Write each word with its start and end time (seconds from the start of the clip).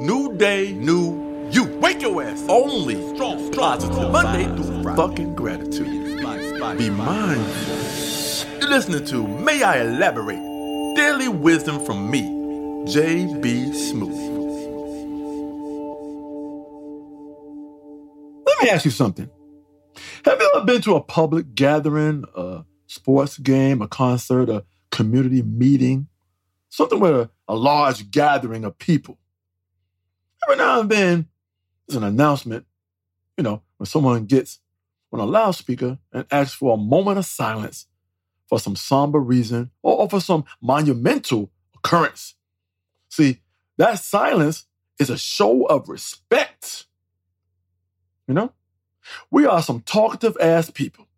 New 0.00 0.32
day, 0.32 0.72
new 0.72 1.50
you. 1.50 1.64
Wake 1.78 2.00
your 2.00 2.22
ass. 2.22 2.42
Only 2.48 2.94
strong, 3.14 3.52
positive. 3.52 4.10
Monday 4.10 4.44
through 4.44 4.82
Friday. 4.82 4.96
Fucking 4.96 5.34
gratitude. 5.34 6.16
Be 6.78 6.88
mindful. 6.88 8.58
You're 8.60 8.70
listening 8.70 9.04
to 9.04 9.28
May 9.28 9.62
I 9.62 9.82
Elaborate? 9.82 10.38
Daily 10.96 11.28
wisdom 11.28 11.84
from 11.84 12.10
me, 12.10 12.22
JB 12.86 13.72
Smoove. 13.74 14.16
Let 18.46 18.62
me 18.62 18.70
ask 18.70 18.86
you 18.86 18.90
something. 18.90 19.28
Have 20.24 20.40
you 20.40 20.50
ever 20.56 20.64
been 20.64 20.80
to 20.80 20.94
a 20.94 21.02
public 21.02 21.54
gathering, 21.54 22.24
a 22.34 22.64
sports 22.86 23.36
game, 23.36 23.82
a 23.82 23.86
concert, 23.86 24.48
a 24.48 24.64
community 24.90 25.42
meeting, 25.42 26.08
something 26.70 27.00
with 27.00 27.12
a, 27.12 27.30
a 27.46 27.54
large 27.54 28.10
gathering 28.10 28.64
of 28.64 28.78
people? 28.78 29.18
Every 30.44 30.56
now 30.56 30.80
and 30.80 30.90
then, 30.90 31.28
there's 31.86 31.96
an 31.96 32.04
announcement, 32.04 32.66
you 33.36 33.44
know, 33.44 33.62
when 33.76 33.86
someone 33.86 34.26
gets 34.26 34.60
on 35.12 35.20
a 35.20 35.24
loudspeaker 35.24 35.98
and 36.12 36.26
asks 36.30 36.54
for 36.54 36.74
a 36.74 36.76
moment 36.76 37.18
of 37.18 37.26
silence 37.26 37.86
for 38.48 38.58
some 38.58 38.76
somber 38.76 39.18
reason 39.18 39.70
or, 39.82 39.98
or 39.98 40.08
for 40.08 40.20
some 40.20 40.44
monumental 40.60 41.50
occurrence. 41.74 42.34
See, 43.08 43.40
that 43.76 43.98
silence 43.98 44.66
is 44.98 45.10
a 45.10 45.18
show 45.18 45.64
of 45.64 45.88
respect. 45.88 46.86
You 48.28 48.34
know? 48.34 48.52
We 49.30 49.46
are 49.46 49.62
some 49.62 49.80
talkative 49.80 50.36
ass 50.40 50.70
people. 50.70 51.08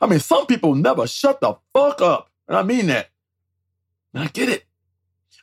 I 0.00 0.06
mean, 0.06 0.20
some 0.20 0.46
people 0.46 0.74
never 0.74 1.06
shut 1.06 1.40
the 1.40 1.54
fuck 1.72 2.00
up. 2.00 2.30
And 2.48 2.56
I 2.56 2.62
mean 2.62 2.86
that. 2.88 3.08
And 4.14 4.24
I 4.24 4.26
get 4.28 4.48
it. 4.48 4.64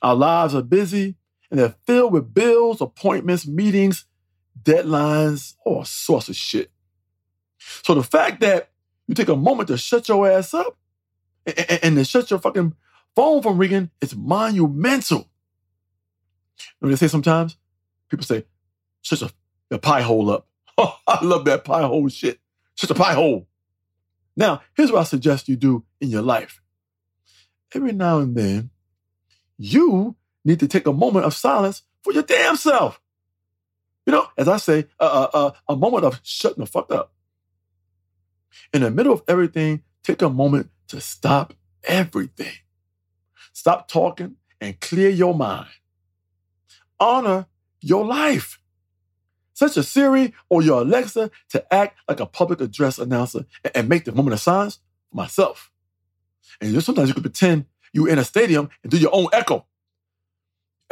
Our 0.02 0.16
lives 0.16 0.56
are 0.56 0.62
busy 0.62 1.16
and 1.54 1.60
they're 1.60 1.76
filled 1.86 2.12
with 2.12 2.34
bills, 2.34 2.82
appointments, 2.82 3.46
meetings, 3.46 4.06
deadlines, 4.64 5.54
all 5.64 5.86
sorts 5.86 6.28
of 6.28 6.36
shit. 6.36 6.72
So 7.84 7.94
the 7.94 8.02
fact 8.02 8.42
that 8.42 8.72
you 9.06 9.14
take 9.14 9.30
a 9.30 9.36
moment 9.36 9.68
to 9.68 9.78
shut 9.78 10.10
your 10.10 10.28
ass 10.28 10.56
up 10.56 10.76
and, 11.46 11.80
and, 11.84 11.96
to 11.98 12.06
shut 12.06 12.32
your 12.32 12.40
fucking 12.40 12.74
phone 13.16 13.44
from 13.44 13.60
ringing 13.60 13.92
is 14.02 14.16
monumental. 14.16 15.30
You 16.58 16.66
know 16.82 16.90
they 16.90 16.96
say 16.96 17.08
sometimes? 17.08 17.56
People 18.10 18.26
say, 18.26 18.46
shut 19.04 19.22
your, 19.22 19.30
your 19.70 19.80
pie 19.80 20.02
hole 20.02 20.32
up. 20.32 20.48
Oh, 20.76 20.98
I 21.08 21.24
love 21.24 21.46
that 21.46 21.66
pie 21.66 21.84
hole 21.84 22.10
shit. 22.10 22.40
Shut 22.74 22.88
the 22.88 22.96
pie 22.96 23.14
hole. 23.14 23.48
Now, 24.36 24.64
here's 24.76 24.92
what 24.92 25.02
I 25.02 25.04
suggest 25.04 25.48
you 25.48 25.56
do 25.56 25.86
in 26.02 26.10
your 26.10 26.24
life. 26.24 26.64
Every 27.76 27.92
now 27.92 28.18
and 28.18 28.36
then, 28.36 28.72
you 29.60 30.16
need 30.46 30.60
to 30.60 30.68
take 30.68 30.88
a 30.88 30.94
moment 30.94 31.26
of 31.26 31.34
silence 31.34 31.84
for 32.04 32.14
your 32.14 32.24
damn 32.24 32.56
self. 32.56 33.02
You 34.06 34.12
know, 34.12 34.28
as 34.38 34.48
I 34.48 34.58
say, 34.58 34.88
uh, 35.00 35.28
uh, 35.34 35.38
uh, 35.38 35.52
a 35.70 35.76
moment 35.76 36.04
of 36.04 36.20
shutting 36.24 36.64
the 36.64 36.70
fuck 36.70 36.92
up. 36.92 37.14
In 38.74 38.82
the 38.82 38.92
middle 38.92 39.14
of 39.14 39.24
everything, 39.28 39.84
take 40.04 40.22
a 40.22 40.30
moment 40.30 40.70
to 40.88 41.00
stop 41.00 41.54
everything. 41.86 42.54
Stop 43.54 43.88
talking 43.88 44.36
and 44.60 44.80
clear 44.80 45.10
your 45.10 45.34
mind. 45.34 45.70
Honor 47.00 47.48
your 47.82 48.06
life. 48.06 48.60
Set 49.54 49.76
your 49.76 49.84
Siri 49.84 50.34
or 50.50 50.62
your 50.62 50.82
Alexa 50.82 51.30
to 51.50 51.74
act 51.74 52.00
like 52.10 52.20
a 52.20 52.26
public 52.26 52.60
address 52.60 52.98
announcer 52.98 53.46
and 53.76 53.88
make 53.88 54.06
the 54.06 54.12
moment 54.12 54.34
of 54.34 54.40
silence 54.40 54.80
for 55.10 55.18
myself. 55.18 55.72
And 56.60 56.84
sometimes 56.84 57.10
you 57.10 57.14
can 57.14 57.24
pretend 57.24 57.66
you're 57.94 58.10
in 58.10 58.20
a 58.20 58.24
stadium 58.24 58.70
and 58.82 58.92
do 58.92 58.98
your 58.98 59.14
own 59.14 59.28
echo. 59.32 59.66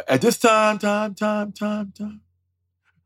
At 0.07 0.21
this 0.21 0.37
time, 0.37 0.77
time, 0.77 1.15
time, 1.15 1.51
time, 1.51 1.93
time. 1.97 2.21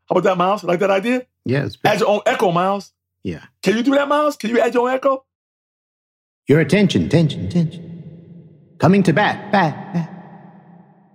How 0.08 0.14
about 0.14 0.24
that, 0.24 0.38
Miles? 0.38 0.64
Like 0.64 0.80
that 0.80 0.92
idea? 0.92 1.26
Yeah, 1.46 1.68
Add 1.84 2.00
your 2.00 2.10
own 2.10 2.22
echo, 2.26 2.52
Miles. 2.52 2.92
Yeah. 3.24 3.44
Can 3.62 3.78
you 3.78 3.84
do 3.84 3.92
that, 3.92 4.08
Miles? 4.08 4.36
Can 4.38 4.50
you 4.50 4.60
add 4.60 4.74
your 4.74 4.88
own 4.88 4.96
echo? 4.96 5.26
Your 6.48 6.60
attention, 6.60 7.06
attention, 7.06 7.46
attention. 7.46 8.76
Coming 8.78 9.04
to 9.04 9.14
bat, 9.14 9.52
bat, 9.52 9.94
bat. 9.94 10.12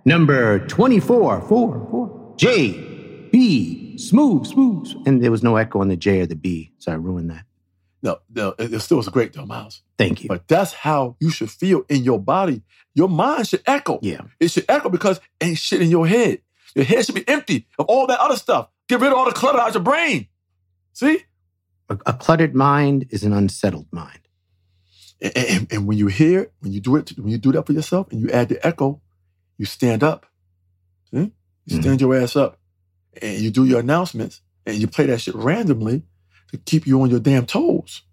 Number 0.05 0.65
24, 0.67 1.41
4, 1.41 1.87
4. 1.91 2.33
J, 2.37 3.29
B, 3.31 3.97
smooth, 3.97 4.45
smooth. 4.45 4.91
And 5.05 5.23
there 5.23 5.31
was 5.31 5.43
no 5.43 5.55
echo 5.55 5.79
on 5.79 5.87
the 5.87 5.95
J 5.95 6.21
or 6.21 6.25
the 6.25 6.35
B, 6.35 6.73
so 6.79 6.91
I 6.91 6.95
ruined 6.95 7.29
that. 7.29 7.45
No, 8.03 8.17
no, 8.33 8.55
it 8.57 8.79
still 8.79 8.97
was 8.97 9.09
great 9.09 9.33
though, 9.33 9.45
Miles. 9.45 9.83
Thank 9.97 10.23
you. 10.23 10.27
But 10.27 10.47
that's 10.47 10.73
how 10.73 11.15
you 11.19 11.29
should 11.29 11.51
feel 11.51 11.83
in 11.87 12.03
your 12.03 12.19
body. 12.19 12.63
Your 12.95 13.09
mind 13.09 13.47
should 13.47 13.61
echo. 13.65 13.99
Yeah. 14.01 14.21
It 14.39 14.49
should 14.49 14.65
echo 14.67 14.89
because 14.89 15.19
ain't 15.39 15.57
shit 15.57 15.81
in 15.81 15.89
your 15.89 16.07
head. 16.07 16.41
Your 16.75 16.85
head 16.85 17.05
should 17.05 17.15
be 17.15 17.27
empty 17.27 17.67
of 17.77 17.85
all 17.85 18.07
that 18.07 18.19
other 18.19 18.35
stuff. 18.35 18.69
Get 18.87 18.99
rid 18.99 19.11
of 19.11 19.17
all 19.17 19.25
the 19.25 19.31
clutter 19.31 19.59
out 19.59 19.69
of 19.69 19.75
your 19.75 19.83
brain. 19.83 20.27
See? 20.93 21.23
A, 21.89 21.97
a 22.07 22.13
cluttered 22.13 22.55
mind 22.55 23.07
is 23.11 23.23
an 23.23 23.33
unsettled 23.33 23.87
mind. 23.91 24.19
And, 25.21 25.37
and, 25.37 25.73
and, 25.73 25.87
when 25.87 25.97
you 25.97 26.07
hear, 26.07 26.51
when 26.61 26.71
you 26.71 26.79
do 26.79 26.95
it, 26.95 27.11
when 27.17 27.29
you 27.29 27.37
do 27.37 27.51
that 27.51 27.67
for 27.67 27.73
yourself 27.73 28.11
and 28.11 28.19
you 28.21 28.31
add 28.31 28.49
the 28.49 28.65
echo, 28.65 29.01
you 29.57 29.65
stand 29.65 30.03
up. 30.03 30.25
See? 31.11 31.17
You 31.17 31.31
mm-hmm. 31.67 31.81
stand 31.81 32.01
your 32.01 32.15
ass 32.15 32.35
up 32.35 32.57
and 33.21 33.39
you 33.39 33.51
do 33.51 33.65
your 33.65 33.81
announcements 33.81 34.41
and 34.65 34.77
you 34.77 34.87
play 34.87 35.05
that 35.05 35.21
shit 35.21 35.35
randomly 35.35 36.03
to 36.51 36.57
keep 36.57 36.85
you 36.85 37.01
on 37.01 37.09
your 37.09 37.19
damn 37.19 37.45
toes. 37.45 38.03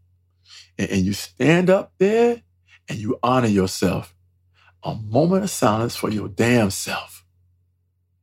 And, 0.78 0.91
and 0.91 1.00
you 1.03 1.12
stand 1.12 1.71
up 1.71 1.93
there 1.99 2.43
and 2.88 2.99
you 2.99 3.19
honor 3.22 3.49
yourself. 3.49 4.15
A 4.82 4.94
moment 4.94 5.44
of 5.44 5.50
silence 5.50 5.97
for 5.97 6.10
your 6.10 6.28
damn 6.28 6.71
self. 6.71 7.25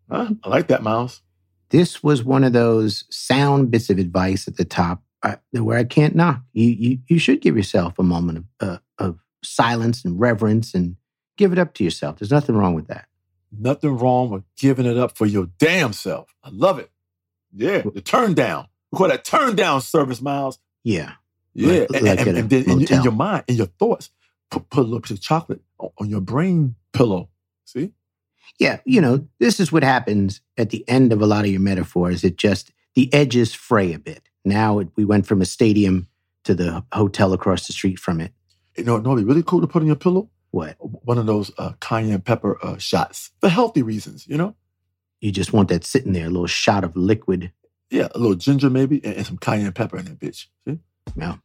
Huh? 0.10 0.30
I 0.44 0.50
like 0.50 0.68
that, 0.68 0.84
Miles. 0.84 1.22
This 1.70 2.02
was 2.02 2.24
one 2.24 2.44
of 2.44 2.54
those 2.54 3.06
sound 3.10 3.72
bits 3.72 3.90
of 3.90 3.98
advice 3.98 4.48
at 4.48 4.56
the 4.56 4.66
top 4.66 5.02
uh, 5.24 5.36
where 5.52 5.78
I 5.78 5.84
can't 5.84 6.16
knock. 6.16 6.42
You, 6.54 6.68
you, 6.68 7.00
you 7.08 7.20
should 7.20 7.42
give 7.42 7.58
yourself 7.58 8.00
a 8.00 8.04
moment 8.04 8.38
of, 8.38 8.46
uh, 8.60 8.78
of 9.00 9.20
silence 9.44 10.06
and 10.06 10.20
reverence 10.20 10.74
and 10.74 10.96
give 11.38 11.52
it 11.52 11.60
up 11.60 11.74
to 11.76 11.84
yourself. 11.84 12.20
There's 12.20 12.32
nothing 12.32 12.56
wrong 12.56 12.74
with 12.74 12.88
that. 12.88 13.08
Nothing 13.52 13.98
wrong 13.98 14.30
with 14.30 14.44
giving 14.58 14.86
it 14.86 14.98
up 14.98 15.18
for 15.18 15.26
your 15.26 15.48
damn 15.58 15.94
self. 15.94 16.34
I 16.44 16.50
love 16.52 16.80
it. 16.80 16.92
Yeah, 17.54 17.82
the 17.82 18.02
turn 18.02 18.34
down. 18.34 18.68
We 18.96 18.98
call 18.98 19.10
that 19.10 19.26
turn 19.26 19.58
down 19.58 19.82
service, 19.82 20.22
Miles. 20.22 20.58
Yeah. 20.86 21.14
Yeah. 21.54 21.68
Like, 21.68 21.90
and, 21.96 22.06
like 22.06 22.20
and, 22.20 22.38
and 22.38 22.50
then 22.50 22.64
in, 22.64 22.94
in, 22.94 23.04
your 23.04 23.12
mind, 23.12 23.44
in 23.48 23.56
your 23.56 23.66
thoughts, 23.66 24.10
put, 24.50 24.70
put 24.70 24.80
a 24.80 24.84
little 24.84 25.02
piece 25.02 25.12
of 25.12 25.22
chocolate 25.22 25.60
on, 25.80 25.90
on 25.98 26.10
your 26.10 26.22
brain 26.22 26.76
pillow. 26.94 27.28
See? 27.66 27.92
Yeah. 28.58 28.80
You 28.86 29.02
know, 29.02 29.28
this 29.40 29.60
is 29.60 29.70
what 29.70 29.84
happens 29.84 30.40
at 30.58 30.70
the 30.70 30.88
end 30.88 31.12
of 31.12 31.22
a 31.22 31.26
lot 31.26 31.44
of 31.44 31.52
your 31.52 31.60
metaphors. 31.60 32.24
It 32.24 32.38
just, 32.38 32.72
the 32.94 33.14
edges 33.14 33.54
fray 33.54 33.92
a 33.92 34.00
bit. 34.00 34.30
Now 34.46 34.80
it, 34.80 34.88
we 34.96 35.04
went 35.04 35.28
from 35.28 35.42
a 35.42 35.46
stadium 35.46 36.08
to 36.46 36.56
the 36.56 36.86
hotel 36.94 37.34
across 37.34 37.68
the 37.68 37.74
street 37.74 38.00
from 38.00 38.22
it. 38.22 38.32
You 38.78 38.86
know, 38.86 38.96
it'd 38.96 39.18
be 39.18 39.24
really 39.26 39.44
cool 39.44 39.60
to 39.60 39.68
put 39.68 39.82
on 39.82 39.88
your 39.88 39.98
pillow. 39.98 40.30
What? 40.52 40.78
One 40.80 41.18
of 41.18 41.26
those 41.26 41.52
uh, 41.58 41.74
cayenne 41.82 42.22
pepper 42.22 42.58
uh, 42.64 42.78
shots 42.78 43.32
for 43.42 43.50
healthy 43.50 43.82
reasons, 43.82 44.26
you 44.26 44.38
know? 44.38 44.56
You 45.20 45.34
just 45.34 45.52
want 45.52 45.68
that 45.68 45.84
sitting 45.84 46.14
there, 46.14 46.28
a 46.28 46.30
little 46.30 46.48
shot 46.48 46.86
of 46.86 46.96
liquid 46.96 47.52
yeah, 47.90 48.08
a 48.14 48.20
little 48.20 48.36
ginger 48.36 48.70
maybe, 48.70 49.04
and, 49.04 49.16
and 49.16 49.26
some 49.26 49.38
cayenne 49.38 49.72
pepper 49.74 49.98
in 49.98 50.06
that 50.06 50.20
bitch. 50.20 50.48
See? 50.68 50.80
Yeah. 51.16 51.36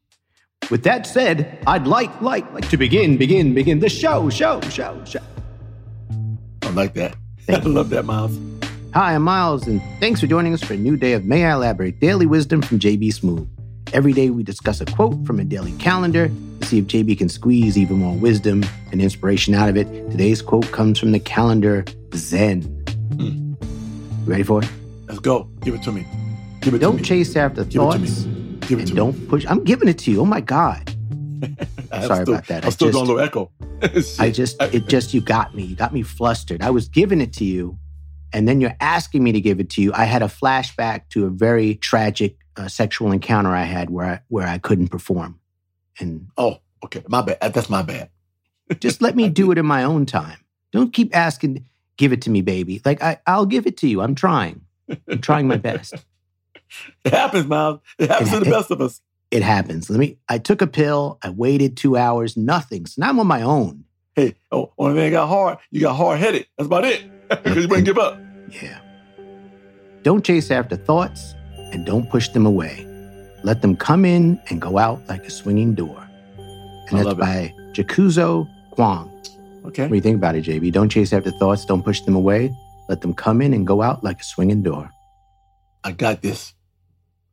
With 0.71 0.85
that 0.85 1.07
said, 1.07 1.63
I'd 1.67 1.87
like, 1.87 2.21
like, 2.21 2.51
like 2.53 2.69
to 2.71 2.77
begin, 2.77 3.17
begin, 3.17 3.55
begin 3.55 3.81
the 3.81 3.89
show, 3.89 4.31
show, 4.31 4.61
show, 4.63 5.03
show. 5.05 5.21
I 6.63 6.71
like 6.71 6.95
that. 6.95 7.17
I 7.49 7.59
love 7.61 7.91
that, 7.91 8.05
Miles. 8.05 8.39
Hi, 8.95 9.15
I'm 9.15 9.23
Miles, 9.23 9.67
and 9.67 9.81
thanks 10.01 10.21
for 10.21 10.27
joining 10.27 10.53
us 10.53 10.63
for 10.63 10.75
a 10.75 10.77
new 10.77 10.97
day 10.97 11.13
of 11.13 11.25
May 11.25 11.45
I 11.45 11.53
Elaborate 11.53 12.01
Daily 12.01 12.27
Wisdom 12.27 12.63
from 12.63 12.79
JB 12.79 13.09
Smoove. 13.09 13.49
Every 13.93 14.13
day 14.13 14.31
we 14.31 14.43
discuss 14.43 14.81
a 14.81 14.85
quote 14.85 15.27
from 15.27 15.41
a 15.41 15.45
daily 15.45 15.73
calendar 15.73 16.31
to 16.61 16.67
see 16.67 16.79
if 16.79 16.87
JB 16.87 17.19
can 17.19 17.29
squeeze 17.29 17.77
even 17.77 17.99
more 17.99 18.17
wisdom 18.17 18.65
and 18.93 19.01
inspiration 19.01 19.55
out 19.55 19.69
of 19.69 19.77
it. 19.77 19.87
Today's 20.11 20.43
quote 20.43 20.71
comes 20.71 20.99
from 20.99 21.11
the 21.13 21.19
calendar 21.19 21.85
Zen. 22.15 22.63
Mm. 23.17 23.57
You 23.63 24.31
ready 24.31 24.43
for 24.45 24.63
it? 24.63 24.71
Let's 25.09 25.21
go. 25.21 25.45
Give 25.63 25.75
it 25.75 25.83
to 25.83 25.93
me. 25.93 26.07
Give 26.61 26.75
it 26.75 26.79
don't 26.79 26.97
to 26.97 27.03
me. 27.03 27.09
chase 27.09 27.37
after 27.37 27.65
Give 27.65 27.83
thoughts. 27.83 28.25
It 28.25 28.61
Give 28.69 28.79
it 28.79 28.89
and 28.89 28.97
don't 28.97 29.29
push. 29.29 29.47
I'm 29.49 29.65
giving 29.65 29.89
it 29.89 29.99
to 30.01 30.11
you. 30.11 30.21
Oh 30.21 30.27
my 30.27 30.41
God. 30.41 30.89
I'm 31.93 32.03
Sorry 32.03 32.23
still, 32.23 32.35
about 32.35 32.47
that. 32.49 32.65
I'm 32.65 32.71
still 32.71 32.91
a 32.91 33.01
little 33.01 33.19
echo. 33.19 33.51
I 34.19 34.31
just, 34.31 34.61
it 34.63 34.87
just, 34.87 35.15
you 35.15 35.21
got 35.23 35.55
me. 35.55 35.65
You 35.65 35.75
got 35.75 35.93
me 35.93 36.03
flustered. 36.03 36.63
I 36.63 36.71
was 36.71 36.89
giving 36.89 37.21
it 37.21 37.33
to 37.35 37.45
you, 37.45 37.79
and 38.33 38.47
then 38.47 38.61
you're 38.61 38.77
asking 38.79 39.25
me 39.25 39.33
to 39.33 39.41
give 39.41 39.59
it 39.59 39.71
to 39.71 39.83
you. 39.83 39.93
I 39.95 40.05
had 40.05 40.23
a 40.23 40.27
flashback 40.27 41.09
to 41.11 41.25
a 41.25 41.31
very 41.31 41.77
tragic 41.77 42.37
uh, 42.57 42.69
sexual 42.69 43.11
encounter 43.11 43.51
I 43.51 43.63
had 43.63 43.89
where 43.91 44.07
I, 44.07 44.21
where 44.29 44.47
I 44.47 44.59
couldn't 44.59 44.89
perform. 44.89 45.41
And 45.99 46.29
oh, 46.37 46.61
okay, 46.85 47.03
my 47.09 47.23
bad. 47.23 47.55
That's 47.55 47.71
my 47.71 47.83
bad. 47.83 48.11
just 48.81 49.01
let 49.01 49.17
me 49.17 49.31
do 49.31 49.51
it 49.51 49.59
in 49.59 49.67
my 49.67 49.83
own 49.83 50.05
time. 50.05 50.39
Don't 50.73 50.93
keep 50.93 51.17
asking. 51.17 51.65
Give 51.97 52.13
it 52.13 52.23
to 52.23 52.31
me, 52.31 52.41
baby. 52.43 52.81
Like 52.85 53.03
I, 53.03 53.19
I'll 53.27 53.47
give 53.47 53.67
it 53.67 53.79
to 53.79 53.89
you. 53.89 54.01
I'm 54.01 54.15
trying. 54.15 54.61
I'm 55.09 55.21
trying 55.21 55.49
my 55.49 55.57
best. 55.57 55.95
It 57.05 57.13
happens, 57.13 57.47
Miles. 57.47 57.81
It 57.99 58.11
happens 58.11 58.29
it, 58.29 58.39
to 58.39 58.41
the 58.41 58.51
it, 58.51 58.53
best 58.53 58.71
of 58.71 58.81
us. 58.81 59.01
It 59.31 59.43
happens. 59.43 59.91
Let 59.91 59.99
me. 59.99 60.19
I 60.29 60.39
took 60.39 60.63
a 60.63 60.67
pill. 60.67 61.19
I 61.23 61.31
waited 61.31 61.77
two 61.77 61.97
hours. 61.97 62.37
Nothing. 62.37 62.87
So 62.87 63.01
now 63.01 63.11
I'm 63.11 63.21
on 63.21 63.27
my 63.27 63.43
own. 63.43 63.85
Hey, 64.17 64.35
oh, 64.51 64.73
only 64.77 65.01
thing 65.01 65.13
got 65.13 65.29
hard. 65.29 65.59
You 65.71 65.81
got 65.81 65.95
hard 65.95 66.19
headed. 66.19 66.47
That's 66.57 66.67
about 66.67 66.85
it. 66.85 67.05
Because 67.31 67.63
you 67.63 67.69
wouldn't 67.69 67.87
give 67.87 67.97
up. 67.97 68.19
Yeah. 68.51 68.81
Don't 70.03 70.25
chase 70.25 70.51
after 70.51 70.75
thoughts 70.75 71.35
and 71.73 71.87
don't 71.87 72.11
push 72.11 72.29
them 72.29 72.45
away. 72.45 72.85
Let 73.45 73.63
them 73.63 73.77
come 73.77 74.05
in 74.05 74.41
and 74.49 74.61
go 74.61 74.79
out 74.79 75.07
like 75.09 75.25
a 75.25 75.31
swinging 75.31 75.75
door. 75.75 76.09
And 76.89 76.99
I 76.99 77.05
that's 77.05 77.13
it. 77.13 77.19
by 77.19 77.55
Jukuso 77.73 78.49
Kwong. 78.73 79.09
Okay. 79.65 79.83
What 79.83 79.91
do 79.91 79.95
you 79.95 80.01
think 80.01 80.17
about 80.17 80.35
it, 80.35 80.45
JB? 80.45 80.73
Don't 80.73 80.89
chase 80.89 81.13
after 81.13 81.31
thoughts, 81.31 81.65
don't 81.65 81.85
push 81.85 82.01
them 82.01 82.17
away. 82.17 82.53
Let 82.89 83.01
them 83.01 83.15
come 83.15 83.41
in 83.41 83.55
and 83.55 83.65
go 83.65 83.83
out 83.83 84.03
like 84.03 84.21
a 84.21 84.25
swinging 84.25 84.63
door. 84.63 84.91
I 85.85 85.93
got 85.93 86.23
this. 86.23 86.55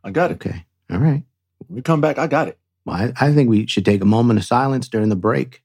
I 0.04 0.12
got 0.12 0.32
it. 0.32 0.36
Okay. 0.36 0.66
All 0.92 1.00
right. 1.00 1.24
When 1.68 1.76
we 1.76 1.82
come 1.82 2.02
back, 2.02 2.18
I 2.18 2.28
got 2.28 2.48
it. 2.48 2.58
Well, 2.86 2.96
I, 2.96 3.14
I 3.28 3.34
think 3.34 3.50
we 3.50 3.68
should 3.68 3.86
take 3.86 4.02
a 4.02 4.06
moment 4.06 4.40
of 4.40 4.46
silence 4.46 4.88
during 4.88 5.10
the 5.10 5.16
break. 5.16 5.64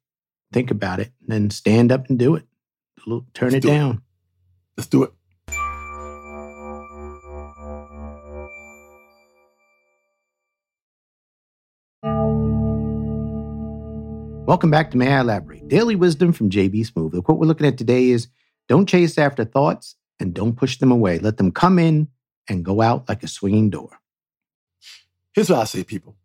Think 0.52 0.70
about 0.70 1.00
it, 1.00 1.12
and 1.20 1.28
then 1.28 1.50
stand 1.50 1.92
up 1.92 2.08
and 2.08 2.18
do 2.18 2.34
it. 2.34 2.44
Little- 3.06 3.26
Turn 3.34 3.52
Let's 3.52 3.64
it 3.64 3.68
do 3.68 3.68
it. 3.68 3.76
down. 3.76 4.02
Let's 4.76 4.88
do 4.88 5.02
it. 5.04 5.12
Welcome 14.44 14.70
back 14.70 14.90
to 14.90 14.98
May 14.98 15.12
I 15.14 15.20
Elaborate? 15.20 15.66
Daily 15.68 15.96
wisdom 15.96 16.32
from 16.32 16.50
JB 16.50 16.86
Smoove. 16.90 17.12
The 17.12 17.22
quote 17.22 17.38
we're 17.38 17.46
looking 17.46 17.66
at 17.66 17.78
today 17.78 18.10
is 18.10 18.26
Don't 18.68 18.88
chase 18.88 19.16
after 19.16 19.44
thoughts 19.44 19.96
and 20.20 20.34
don't 20.34 20.56
push 20.56 20.78
them 20.78 20.90
away. 20.92 21.18
Let 21.18 21.36
them 21.38 21.52
come 21.52 21.78
in 21.78 22.08
and 22.48 22.64
go 22.64 22.80
out 22.82 23.08
like 23.08 23.22
a 23.22 23.28
swinging 23.28 23.70
door. 23.70 23.90
Here's 25.34 25.50
what 25.50 25.60
I 25.60 25.64
say, 25.64 25.84
people. 25.84 26.16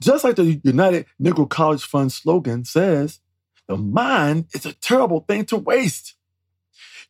Just 0.00 0.24
like 0.24 0.36
the 0.36 0.60
United 0.64 1.06
Negro 1.22 1.48
College 1.48 1.84
Fund 1.84 2.12
slogan 2.12 2.64
says, 2.64 3.20
the 3.68 3.76
mind 3.76 4.46
is 4.54 4.66
a 4.66 4.72
terrible 4.72 5.20
thing 5.20 5.44
to 5.46 5.56
waste. 5.56 6.14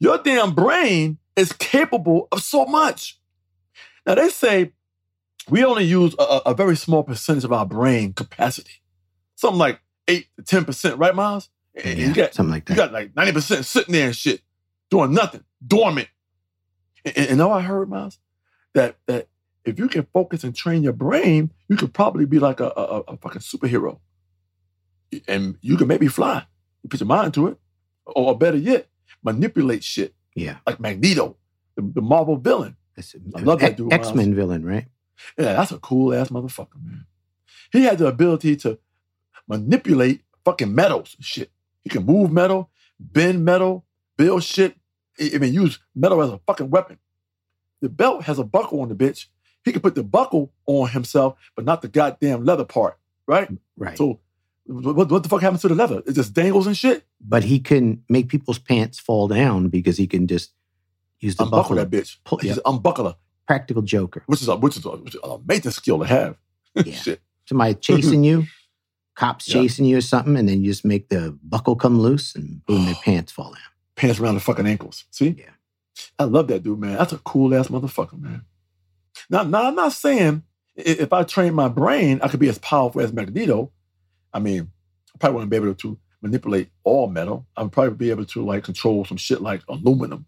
Your 0.01 0.19
damn 0.19 0.55
brain 0.55 1.19
is 1.37 1.53
capable 1.53 2.29
of 2.31 2.43
so 2.43 2.67
much. 2.67 3.19
Now, 4.07 4.15
they 4.15 4.29
say 4.29 4.73
we 5.49 5.65
only 5.65 5.85
use 5.85 6.15
a, 6.19 6.41
a- 6.47 6.55
very 6.55 6.77
small 6.77 7.03
percentage 7.03 7.45
of 7.45 7.53
our 7.53 7.67
brain 7.67 8.13
capacity, 8.13 8.83
something 9.35 9.59
like 9.59 9.81
8 10.09 10.27
to 10.45 10.63
10%, 10.63 10.99
right, 10.99 11.15
Miles? 11.15 11.49
And 11.83 11.99
you 11.99 12.15
got, 12.15 12.35
something 12.35 12.51
like 12.51 12.67
that. 12.67 12.75
you 12.75 12.77
got 12.77 12.93
like 12.93 13.15
90% 13.15 13.65
sitting 13.65 13.93
there 13.93 14.07
and 14.07 14.17
shit, 14.17 14.41
doing 14.91 15.13
nothing, 15.13 15.45
dormant. 15.65 16.09
And, 17.05 17.17
and, 17.17 17.31
and 17.31 17.43
all 17.43 17.53
I 17.53 17.61
heard, 17.61 17.89
Miles, 17.89 18.19
that 18.75 18.97
that 19.07 19.29
if 19.69 19.79
you 19.79 19.89
can 19.89 20.07
focus 20.13 20.45
and 20.45 20.55
train 20.55 20.83
your 20.83 20.93
brain, 20.93 21.53
you 21.69 21.77
could 21.77 21.93
probably 21.93 22.27
be 22.27 22.39
like 22.39 22.61
a, 22.61 22.73
a, 22.77 23.01
a- 23.01 23.17
fucking 23.17 23.43
superhero. 23.43 24.01
And 25.27 25.57
you 25.61 25.77
can 25.77 25.89
maybe 25.89 26.09
fly. 26.09 26.47
You 26.83 26.89
put 26.89 27.01
your 27.01 27.07
mind 27.07 27.35
to 27.35 27.49
it. 27.49 27.59
Or 28.07 28.37
better 28.37 28.57
yet, 28.57 28.89
manipulate 29.23 29.85
shit 29.85 30.15
yeah. 30.35 30.57
like 30.67 30.81
Magneto, 30.81 31.37
the, 31.77 31.83
the 31.83 32.01
Marvel 32.01 32.37
villain. 32.37 32.77
That's 32.97 33.15
I 33.35 33.41
love 33.41 33.61
that 33.61 33.77
dude, 33.77 33.93
X 33.93 34.15
Men 34.15 34.35
villain, 34.35 34.65
right? 34.65 34.87
Yeah, 35.39 35.55
that's 35.55 35.73
a 35.73 35.79
cool 35.79 36.15
ass 36.15 36.31
motherfucker, 36.31 36.83
man. 36.83 37.07
He 37.71 37.85
had 37.85 37.99
the 37.99 38.07
ability 38.07 38.57
to 38.57 38.79
manipulate 39.47 40.23
fucking 40.45 40.75
metals 40.75 41.15
and 41.17 41.25
shit. 41.25 41.51
He 41.83 41.91
can 41.91 42.05
move 42.05 42.33
metal, 42.33 42.71
bend 42.99 43.45
metal, 43.45 43.85
build 44.17 44.43
shit, 44.43 44.77
even 45.19 45.53
use 45.53 45.79
metal 45.95 46.23
as 46.23 46.31
a 46.31 46.41
fucking 46.47 46.71
weapon. 46.71 46.99
The 47.81 47.89
belt 47.89 48.25
has 48.25 48.39
a 48.39 48.45
buckle 48.45 48.81
on 48.81 48.89
the 48.89 48.95
bitch. 48.95 49.27
He 49.65 49.73
can 49.73 49.81
put 49.83 49.95
the 49.95 50.03
buckle 50.03 50.53
on 50.67 50.89
himself, 50.91 51.37
but 51.57 51.65
not 51.65 51.83
the 51.83 51.89
goddamn 51.89 52.45
leather 52.45 52.65
part, 52.65 52.99
right? 53.27 53.51
Mm, 53.53 53.59
right. 53.77 53.99
So, 53.99 54.21
what, 54.67 55.09
what 55.09 55.23
the 55.23 55.29
fuck 55.29 55.41
happens 55.43 55.63
to 55.63 55.69
the 55.69 55.75
leather? 55.75 56.03
It 56.07 56.13
just 56.13 56.33
dangles 56.35 56.67
and 56.67 56.77
shit. 56.77 57.05
but 57.21 57.43
he 57.45 57.59
can 57.59 58.03
make 58.09 58.29
people's 58.29 58.59
pants 58.59 58.99
fall 58.99 59.29
down 59.29 59.69
because 59.69 59.97
he 59.97 60.07
can 60.07 60.27
just 60.27 60.53
use 61.21 61.37
the 61.37 61.45
Unbuckle 61.45 61.77
buckle. 61.77 61.77
that 61.77 61.91
bitch. 61.91 62.17
Pull- 62.25 62.39
He's 62.39 62.51
yeah. 62.57 62.63
an 62.65 62.75
unbuckler, 62.77 63.15
Practical 63.47 63.83
joker. 63.83 64.23
which 64.27 64.41
is 64.43 64.49
a 64.49 64.57
which 64.57 64.77
is 64.77 64.85
a, 64.85 64.91
which 64.91 65.15
is 65.15 65.21
an 65.25 65.31
amazing 65.45 65.73
skill 65.73 65.99
to 66.01 66.07
have. 66.07 66.37
Yeah. 66.75 66.95
shit. 66.95 67.21
Somebody 67.47 67.75
chasing 67.75 68.23
you, 68.25 68.45
cops 69.17 69.49
Yeah. 69.49 69.55
chasing 69.63 69.87
you 69.87 69.97
or 69.99 70.01
something, 70.03 70.37
and 70.37 70.49
then 70.49 70.61
you 70.63 70.71
just 70.71 70.85
make 70.85 71.09
the 71.09 71.37
buckle 71.43 71.75
come 71.77 71.99
loose 71.99 72.35
and 72.37 72.65
boom, 72.67 72.85
their 72.85 72.95
pants 73.03 73.33
fall 73.33 73.53
down. 73.53 73.63
pants 73.97 74.21
around 74.21 74.35
the 74.35 74.41
fucking 74.41 74.67
ankles. 74.67 75.05
See? 75.11 75.31
Yeah. 75.39 75.51
I 76.19 76.25
love 76.25 76.47
that 76.49 76.63
dude, 76.63 76.79
man. 76.79 76.97
That's 76.97 77.13
a 77.13 77.19
cool 77.19 77.55
ass 77.55 77.69
motherfucker, 77.69 78.21
man. 78.21 78.45
Now, 79.31 79.43
now 79.43 79.69
I'm 79.69 79.75
not 79.75 79.93
saying 79.93 80.43
if 80.77 81.13
I 81.13 81.23
train 81.25 81.55
my 81.55 81.69
brain, 81.69 82.21
I 82.23 82.29
could 82.29 82.41
be 82.41 82.49
as 82.49 82.59
powerful 82.59 83.01
as 83.01 83.13
Magneto. 83.13 83.73
I 84.33 84.39
mean, 84.39 84.71
I 85.15 85.19
probably 85.19 85.35
wouldn't 85.37 85.51
be 85.51 85.57
able 85.57 85.75
to 85.75 85.99
manipulate 86.23 86.69
all 86.85 87.09
metal. 87.09 87.47
I 87.57 87.63
would 87.63 87.73
probably 87.73 87.95
be 87.95 88.11
able 88.11 88.25
to 88.27 88.45
like 88.45 88.65
control 88.65 89.05
some 89.05 89.17
shit 89.17 89.41
like 89.41 89.63
aluminum. 89.69 90.27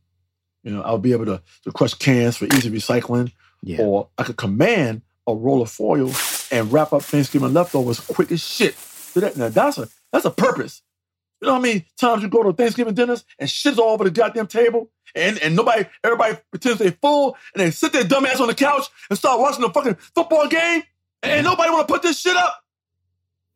You 0.62 0.72
know, 0.72 0.82
I 0.82 0.92
would 0.92 1.02
be 1.02 1.12
able 1.12 1.26
to, 1.26 1.42
to 1.64 1.72
crush 1.72 1.94
cans 1.94 2.37
for 2.37 2.44
easy 2.46 2.70
recycling, 2.70 3.32
Yeah. 3.62 3.81
or 3.81 4.08
I 4.19 4.25
could 4.25 4.37
command 4.37 5.02
a 5.26 5.34
roll 5.34 5.62
of 5.62 5.70
foil 5.70 6.12
and 6.50 6.72
wrap 6.72 6.93
up 6.93 7.02
Thanksgiving 7.02 7.52
leftovers 7.54 8.00
quick 8.00 8.31
as 8.32 8.43
shit. 8.43 8.76
That, 9.14 9.36
now 9.36 9.48
that's 9.48 9.78
a 9.78 9.88
that's 10.12 10.25
a 10.25 10.31
purpose. 10.31 10.82
You 11.40 11.46
know 11.48 11.54
how 11.54 11.60
many 11.60 11.86
times 11.98 12.22
you 12.22 12.28
go 12.28 12.43
to 12.43 12.52
Thanksgiving 12.52 12.94
dinners 12.94 13.25
and 13.38 13.48
shit's 13.48 13.78
all 13.78 13.90
over 13.90 14.04
the 14.04 14.10
goddamn 14.10 14.46
table, 14.46 14.90
and 15.14 15.38
and 15.38 15.56
nobody, 15.56 15.84
everybody 16.04 16.38
pretends 16.50 16.78
they 16.78 16.90
full, 16.90 17.36
and 17.54 17.60
they 17.62 17.70
sit 17.70 17.92
their 17.92 18.04
dumb 18.04 18.26
ass 18.26 18.40
on 18.40 18.46
the 18.48 18.54
couch 18.54 18.86
and 19.08 19.18
start 19.18 19.40
watching 19.40 19.62
the 19.62 19.70
fucking 19.70 19.96
football 20.14 20.46
game, 20.48 20.82
and 21.22 21.44
nobody 21.44 21.70
want 21.70 21.86
to 21.88 21.92
put 21.92 22.02
this 22.02 22.20
shit 22.20 22.36
up. 22.36 22.56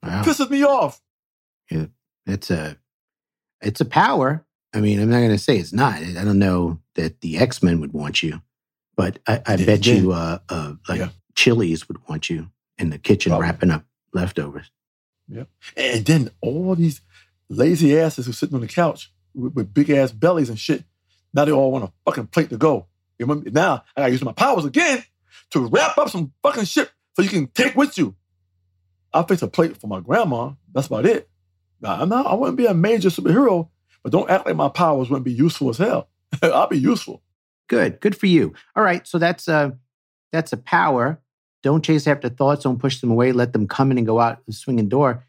Wow. 0.02 0.22
Pisses 0.22 0.50
me 0.50 0.64
off. 0.64 1.00
It's 2.26 2.50
a 2.50 2.76
it's 3.60 3.80
a 3.80 3.84
power. 3.84 4.44
I 4.74 4.80
mean, 4.80 4.98
I'm 5.00 5.10
not 5.10 5.18
going 5.18 5.30
to 5.30 5.38
say 5.38 5.56
it's 5.58 5.72
not. 5.72 5.94
I 5.94 6.24
don't 6.24 6.38
know 6.38 6.80
that 6.94 7.20
the 7.20 7.38
X 7.38 7.62
Men 7.62 7.80
would 7.80 7.92
want 7.92 8.22
you, 8.22 8.40
but 8.96 9.18
I, 9.26 9.40
I 9.46 9.54
Yeah, 9.54 9.66
bet 9.66 9.86
yeah. 9.86 9.94
you, 9.94 10.12
uh, 10.12 10.38
uh, 10.48 10.72
like 10.88 11.00
Yeah. 11.00 11.08
Chili's 11.36 11.86
would 11.88 11.98
want 12.08 12.28
you 12.30 12.50
in 12.78 12.90
the 12.90 12.98
kitchen 12.98 13.30
Probably. 13.30 13.46
wrapping 13.46 13.70
up 13.70 13.84
leftovers. 14.12 14.70
Yeah, 15.28 15.44
and 15.76 16.04
then 16.04 16.30
all 16.42 16.74
these 16.74 17.00
lazy 17.48 17.98
asses 17.98 18.26
who 18.26 18.32
sitting 18.32 18.54
on 18.54 18.60
the 18.62 18.68
couch 18.68 19.12
with, 19.34 19.54
with 19.54 19.72
big 19.74 19.90
ass 19.90 20.12
bellies 20.12 20.48
and 20.48 20.58
shit, 20.58 20.84
now 21.34 21.44
they 21.44 21.52
all 21.52 21.70
want 21.72 21.84
a 21.84 21.92
fucking 22.06 22.28
plate 22.28 22.50
to 22.50 22.56
go. 22.56 22.86
You 23.19 23.26
remember- 23.26 23.50
Now 23.50 23.84
I 23.96 24.02
gotta 24.02 24.12
use 24.12 24.22
my 24.22 24.32
powers 24.32 24.64
again 24.64 25.04
to 25.50 25.66
wrap 25.66 25.98
up 25.98 26.08
some 26.08 26.32
fucking 26.42 26.64
shit 26.64 26.90
so 27.14 27.22
you 27.22 27.28
can 27.28 27.48
take 27.48 27.75
with 27.76 27.98
you. 27.98 28.14
I'll 29.12 29.26
fix 29.26 29.42
a 29.42 29.48
plate 29.48 29.76
for 29.76 29.86
my 29.86 30.00
grandma. 30.00 30.52
That's 30.72 30.86
about 30.88 31.06
it. 31.06 31.28
Now, 31.81 32.00
I'm 32.00 32.08
not, 32.08 32.26
I 32.26 32.34
wouldn't 32.34 32.56
be 32.56 32.66
a 32.66 32.75
major 32.75 33.10
superhero, 33.10 33.69
but 34.02 34.10
don't 34.10 34.28
act 34.31 34.46
like 34.46 34.56
my 34.56 34.69
powers 34.69 35.10
wouldn't 35.10 35.25
be 35.25 35.32
useful 35.32 35.69
as 35.70 35.78
hell. 35.78 36.08
I'll 36.42 36.66
be 36.69 36.78
useful. 36.78 37.22
Good, 37.69 38.00
good 38.00 38.16
for 38.16 38.26
you. 38.26 38.54
All 38.75 38.82
right, 38.82 39.06
so 39.06 39.19
that's 39.19 39.46
a 39.48 39.78
that's 40.32 40.52
a 40.52 40.56
power. 40.56 41.20
Don't 41.62 41.85
chase 41.85 42.06
after 42.06 42.28
thoughts. 42.28 42.64
Don't 42.64 42.78
push 42.78 43.00
them 43.00 43.11
away. 43.11 43.32
Let 43.32 43.52
them 43.52 43.68
come 43.68 43.90
in 43.90 43.99
and 43.99 44.06
go 44.06 44.18
out 44.20 44.44
the 44.47 44.52
swinging 44.52 44.88
door. 44.88 45.25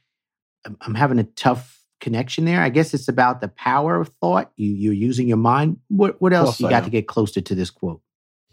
I'm, 0.66 0.76
I'm 0.82 0.96
having 0.96 1.20
a 1.20 1.24
tough 1.24 1.85
connection 2.00 2.46
there. 2.46 2.62
I 2.62 2.70
guess 2.70 2.94
it's 2.94 3.08
about 3.08 3.42
the 3.42 3.48
power 3.48 4.00
of 4.00 4.10
thought. 4.22 4.52
You 4.56 4.72
you're 4.72 4.94
using 4.94 5.28
your 5.28 5.38
mind. 5.38 5.78
What 5.88 6.22
what 6.22 6.34
else 6.34 6.60
you 6.60 6.70
got 6.70 6.84
to 6.84 6.90
get 6.90 7.08
closer 7.08 7.42
to 7.42 7.56
this 7.56 7.70
quote? 7.70 8.02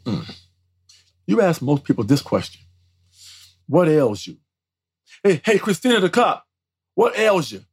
Hmm. 0.06 0.20
You 1.26 1.40
ask 1.40 1.62
most 1.62 1.84
people 1.84 2.04
this 2.04 2.22
question 2.22 2.60
What 3.66 3.88
ails 3.88 4.26
you? 4.26 4.38
Hey, 5.22 5.40
hey, 5.44 5.58
Christina 5.58 6.00
the 6.00 6.10
cop, 6.10 6.46
what 6.94 7.16
ails 7.18 7.52
you? 7.52 7.64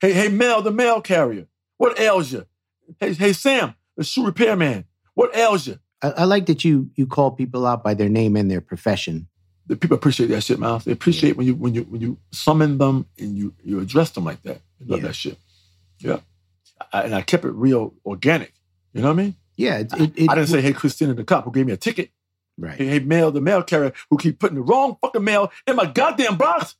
Hey, 0.00 0.12
hey, 0.12 0.28
Mel 0.28 0.60
the 0.60 0.70
mail 0.70 1.00
carrier, 1.00 1.46
what 1.78 1.98
ails 1.98 2.32
you? 2.32 2.46
Hey, 3.00 3.14
hey, 3.14 3.32
Sam, 3.32 3.74
the 3.96 4.04
shoe 4.04 4.26
repairman, 4.26 4.84
what 5.14 5.34
ails 5.34 5.66
you? 5.66 5.78
I, 6.02 6.10
I 6.10 6.24
like 6.24 6.46
that 6.46 6.64
you 6.64 6.90
you 6.94 7.06
call 7.06 7.30
people 7.30 7.66
out 7.66 7.82
by 7.82 7.94
their 7.94 8.08
name 8.08 8.36
and 8.36 8.50
their 8.50 8.60
profession. 8.60 9.28
The 9.66 9.76
people 9.76 9.96
appreciate 9.96 10.26
that 10.28 10.42
shit, 10.42 10.58
Miles. 10.58 10.84
They 10.84 10.92
appreciate 10.92 11.36
when 11.36 11.46
you 11.46 11.54
when 11.54 11.74
you 11.74 11.82
when 11.84 12.00
you 12.00 12.18
summon 12.32 12.76
them 12.78 13.06
and 13.18 13.36
you 13.36 13.54
you 13.64 13.80
address 13.80 14.10
them 14.10 14.24
like 14.24 14.42
that. 14.42 14.60
They 14.80 14.86
love 14.86 15.00
Yeah. 15.00 15.06
that 15.08 15.14
shit. 15.14 15.38
Yeah. 15.98 16.18
I, 16.92 17.02
and 17.02 17.14
I 17.14 17.22
kept 17.22 17.44
it 17.44 17.50
real 17.52 17.94
organic. 18.04 18.52
You 18.92 19.00
know 19.02 19.08
what 19.08 19.14
I 19.20 19.22
mean? 19.22 19.34
Yeah, 19.56 19.78
it, 19.78 19.92
it, 19.94 20.12
it- 20.16 20.30
I 20.30 20.34
didn't 20.34 20.48
say, 20.48 20.60
hey, 20.60 20.72
Christina 20.72 21.14
the 21.14 21.24
cop 21.24 21.44
who 21.44 21.52
gave 21.52 21.66
me 21.66 21.72
a 21.72 21.76
ticket. 21.76 22.10
right. 22.58 22.76
Hey, 22.76 22.86
hey, 22.86 22.98
mail, 22.98 23.30
the 23.30 23.40
mail 23.40 23.62
carrier 23.62 23.92
who 24.10 24.18
keep 24.18 24.38
putting 24.38 24.56
the 24.56 24.62
wrong 24.62 24.96
fucking 25.00 25.24
mail 25.24 25.50
in 25.66 25.76
my 25.76 25.86
goddamn 25.86 26.36
box. 26.36 26.76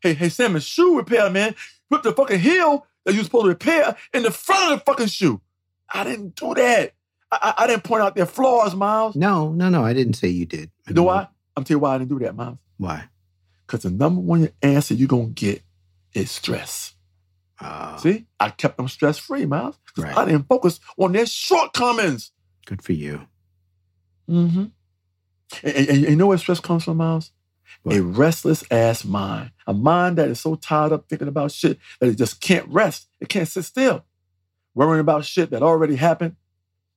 Hey, 0.00 0.14
hey, 0.14 0.28
Sam, 0.28 0.58
shoe 0.60 0.96
repair, 0.96 1.28
man. 1.30 1.54
Put 1.90 2.02
the 2.04 2.12
fucking 2.12 2.38
heel 2.40 2.86
that 3.04 3.14
you're 3.14 3.24
supposed 3.24 3.44
to 3.44 3.48
repair 3.48 3.96
in 4.14 4.22
the 4.22 4.30
front 4.30 4.72
of 4.72 4.78
the 4.78 4.84
fucking 4.84 5.06
shoe. 5.08 5.40
I 5.92 6.04
didn't 6.04 6.36
do 6.36 6.54
that. 6.54 6.94
I, 7.30 7.38
I, 7.58 7.64
I 7.64 7.66
didn't 7.66 7.84
point 7.84 8.02
out 8.02 8.14
their 8.14 8.26
flaws, 8.26 8.74
Miles. 8.74 9.14
No, 9.16 9.52
no, 9.52 9.68
no. 9.68 9.84
I 9.84 9.92
didn't 9.92 10.14
say 10.14 10.28
you 10.28 10.46
did. 10.46 10.70
You 10.88 10.94
know 10.94 11.02
why? 11.04 11.28
I'm 11.56 11.64
telling 11.64 11.78
you 11.78 11.82
why 11.82 11.94
I 11.94 11.98
didn't 11.98 12.10
do 12.10 12.18
that, 12.20 12.34
Miles. 12.36 12.58
Why? 12.78 13.04
Because 13.66 13.82
the 13.82 13.90
number 13.90 14.20
one 14.20 14.48
answer 14.62 14.94
you're 14.94 15.08
going 15.08 15.34
to 15.34 15.40
get 15.46 15.62
is 16.12 16.30
stress. 16.30 16.94
Uh, 17.60 17.96
See? 17.98 18.26
I 18.40 18.50
kept 18.50 18.76
them 18.76 18.88
stress 18.88 19.16
free, 19.18 19.46
Miles. 19.46 19.78
Right. 19.96 20.16
I 20.16 20.24
didn't 20.24 20.48
focus 20.48 20.80
on 20.98 21.12
their 21.12 21.26
shortcomings. 21.26 22.32
good 22.66 22.82
for 22.82 22.92
you. 22.92 23.22
Mm-hmm. 24.28 24.64
And, 25.62 25.76
and- 25.76 25.88
and 25.88 26.00
you 26.02 26.16
know 26.16 26.26
where 26.28 26.38
stress 26.38 26.60
comes 26.60 26.84
from, 26.84 26.96
Miles? 26.96 27.30
What? 27.82 27.96
A 27.96 28.02
restless 28.02 28.64
ass 28.70 29.04
mind. 29.04 29.50
A 29.66 29.74
mind 29.74 30.18
that 30.18 30.28
is 30.28 30.40
so 30.40 30.54
tied 30.54 30.92
up 30.92 31.08
thinking 31.08 31.28
about 31.28 31.52
shit 31.52 31.78
that 32.00 32.08
it 32.08 32.16
just 32.18 32.40
can't 32.40 32.68
rest. 32.68 33.08
It 33.20 33.28
can't 33.28 33.48
sit 33.48 33.64
still. 33.64 34.04
Worrying 34.74 35.00
about 35.00 35.24
shit 35.24 35.50
that 35.50 35.62
already 35.62 35.96
happened. 35.96 36.36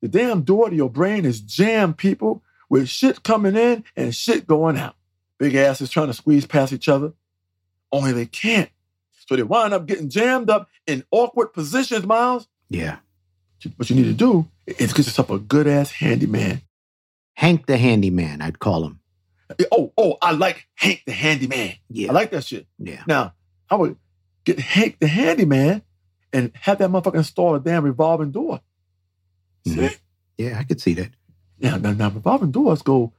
The 0.02 0.08
damn 0.08 0.42
door 0.44 0.70
to 0.70 0.76
your 0.76 0.90
brain 0.90 1.26
is 1.26 1.40
jammed, 1.42 1.98
people, 1.98 2.44
with 2.70 2.90
shit 2.90 3.24
coming 3.24 3.56
in 3.56 3.84
and 3.96 4.14
shit 4.16 4.48
going 4.48 4.78
out. 4.78 4.96
Big 5.40 5.56
asses 5.56 5.90
trying 5.90 6.08
to 6.08 6.14
squeeze 6.14 6.46
past 6.46 6.74
each 6.74 6.90
other. 6.90 7.14
Only 7.92 8.12
they 8.12 8.26
can't. 8.26 8.70
So 9.28 9.36
they 9.36 9.44
wind 9.44 9.74
up 9.74 9.86
getting 9.86 10.10
jammed 10.10 10.50
up 10.50 10.70
in 10.86 11.04
awkward 11.12 11.54
positions, 11.54 12.06
Miles. 12.06 12.48
Yeah. 12.70 12.98
What 13.76 13.90
you 13.90 13.96
need 13.96 14.04
to 14.06 14.14
do 14.14 14.48
is 14.66 14.94
get 14.94 15.06
yourself 15.06 15.30
a 15.30 15.40
good 15.40 15.68
ass 15.68 15.92
handyman. 15.92 16.62
Hank 17.34 17.66
the 17.66 17.78
handyman, 17.78 18.42
I'd 18.42 18.60
call 18.60 18.86
him. 18.86 19.00
Oh, 19.72 19.94
oh, 19.98 20.18
I 20.22 20.32
like 20.32 20.68
Hank 20.76 21.04
the 21.06 21.12
handyman. 21.14 21.74
Yeah. 21.90 22.10
I 22.10 22.14
like 22.14 22.32
that 22.32 22.44
shit. 22.46 22.68
yeah. 22.80 23.04
Now, 23.08 23.34
I 23.70 23.76
would 23.76 23.98
get 24.46 24.60
Hank 24.60 24.98
the 25.00 25.08
handyman 25.08 25.82
and 26.34 26.52
have 26.62 26.78
that 26.80 26.90
motherfucker 26.90 27.16
install 27.16 27.56
a 27.56 27.60
damn 27.60 27.84
revolving 27.84 28.32
door. 28.32 28.62
See? 29.68 29.76
Mhm. 29.76 29.98
Yeah, 30.38 30.60
I 30.60 30.64
could 30.64 30.80
see 30.82 30.94
that. 30.96 31.10
Yeah, 31.60 31.78
now, 31.78 31.92
now 31.92 32.10
revolving 32.10 32.52
doors 32.52 32.82
go 32.82 33.14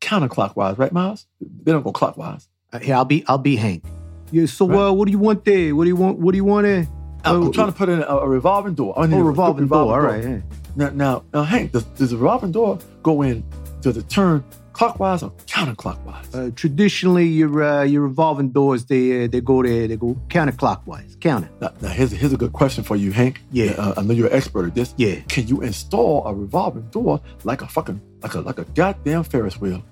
counterclockwise, 0.00 0.78
right, 0.78 0.92
Miles? 0.92 1.26
They 1.40 1.72
don't 1.72 1.82
go 1.82 1.92
clockwise. 1.92 2.48
Uh, 2.72 2.78
here, 2.78 2.94
I'll 2.96 3.04
be 3.04 3.24
I'll 3.28 3.38
be 3.38 3.56
Hank. 3.56 3.84
Yeah, 4.30 4.46
so 4.46 4.66
Right. 4.66 4.88
uh, 4.88 4.92
what 4.92 5.06
do 5.06 5.12
you 5.12 5.18
want 5.18 5.44
there? 5.44 5.76
What 5.76 5.84
do 5.84 5.88
you 5.88 5.96
want? 5.96 6.18
What 6.18 6.32
do 6.32 6.36
you 6.36 6.44
want 6.44 6.64
there? 6.64 6.88
I'm, 7.24 7.36
Oh, 7.36 7.46
I'm 7.46 7.52
trying 7.52 7.66
to 7.68 7.72
put 7.72 7.88
in 7.88 8.00
a, 8.02 8.06
a 8.06 8.28
revolving 8.28 8.74
door. 8.74 8.98
I 8.98 9.02
Oh, 9.12 9.20
a 9.20 9.22
revolving 9.22 9.68
door. 9.68 9.78
All 9.78 9.88
door. 9.88 10.02
right. 10.02 10.24
Yeah. 10.24 10.40
Now, 10.74 10.88
now, 10.90 11.24
now, 11.34 11.42
Hank, 11.42 11.72
does, 11.72 11.84
does 11.84 12.10
the 12.10 12.16
revolving 12.16 12.50
door 12.50 12.78
go 13.02 13.22
in? 13.22 13.44
Does 13.82 13.96
it 13.98 14.08
turn 14.08 14.42
clockwise 14.82 15.22
or 15.22 15.30
counterclockwise? 15.46 16.34
Uh, 16.34 16.50
traditionally, 16.56 17.26
your 17.26 17.62
uh, 17.62 17.82
your 17.84 18.02
revolving 18.02 18.50
doors 18.50 18.86
they 18.86 19.24
uh, 19.24 19.28
they 19.28 19.40
go 19.40 19.62
there 19.62 19.86
they 19.88 19.96
go 19.96 20.14
counterclockwise. 20.28 21.18
Counter. 21.20 21.48
now, 21.60 21.70
now, 21.80 21.88
here's 21.88 22.10
here's 22.12 22.32
a 22.32 22.36
good 22.36 22.52
question 22.52 22.82
for 22.84 22.96
you, 22.96 23.12
Hank. 23.12 23.40
Yeah. 23.52 23.72
Uh, 23.78 23.94
I 23.96 24.02
know 24.02 24.12
you're 24.14 24.26
an 24.28 24.32
expert 24.34 24.66
at 24.66 24.74
this. 24.74 24.94
Yeah. 24.96 25.16
Can 25.28 25.46
you 25.46 25.60
install 25.62 26.26
a 26.26 26.34
revolving 26.34 26.88
door 26.90 27.20
like 27.44 27.62
a 27.62 27.66
fucking 27.68 28.00
like 28.22 28.34
a 28.34 28.40
like 28.40 28.58
a 28.58 28.64
goddamn 28.64 29.24
Ferris 29.24 29.60
wheel? 29.60 29.82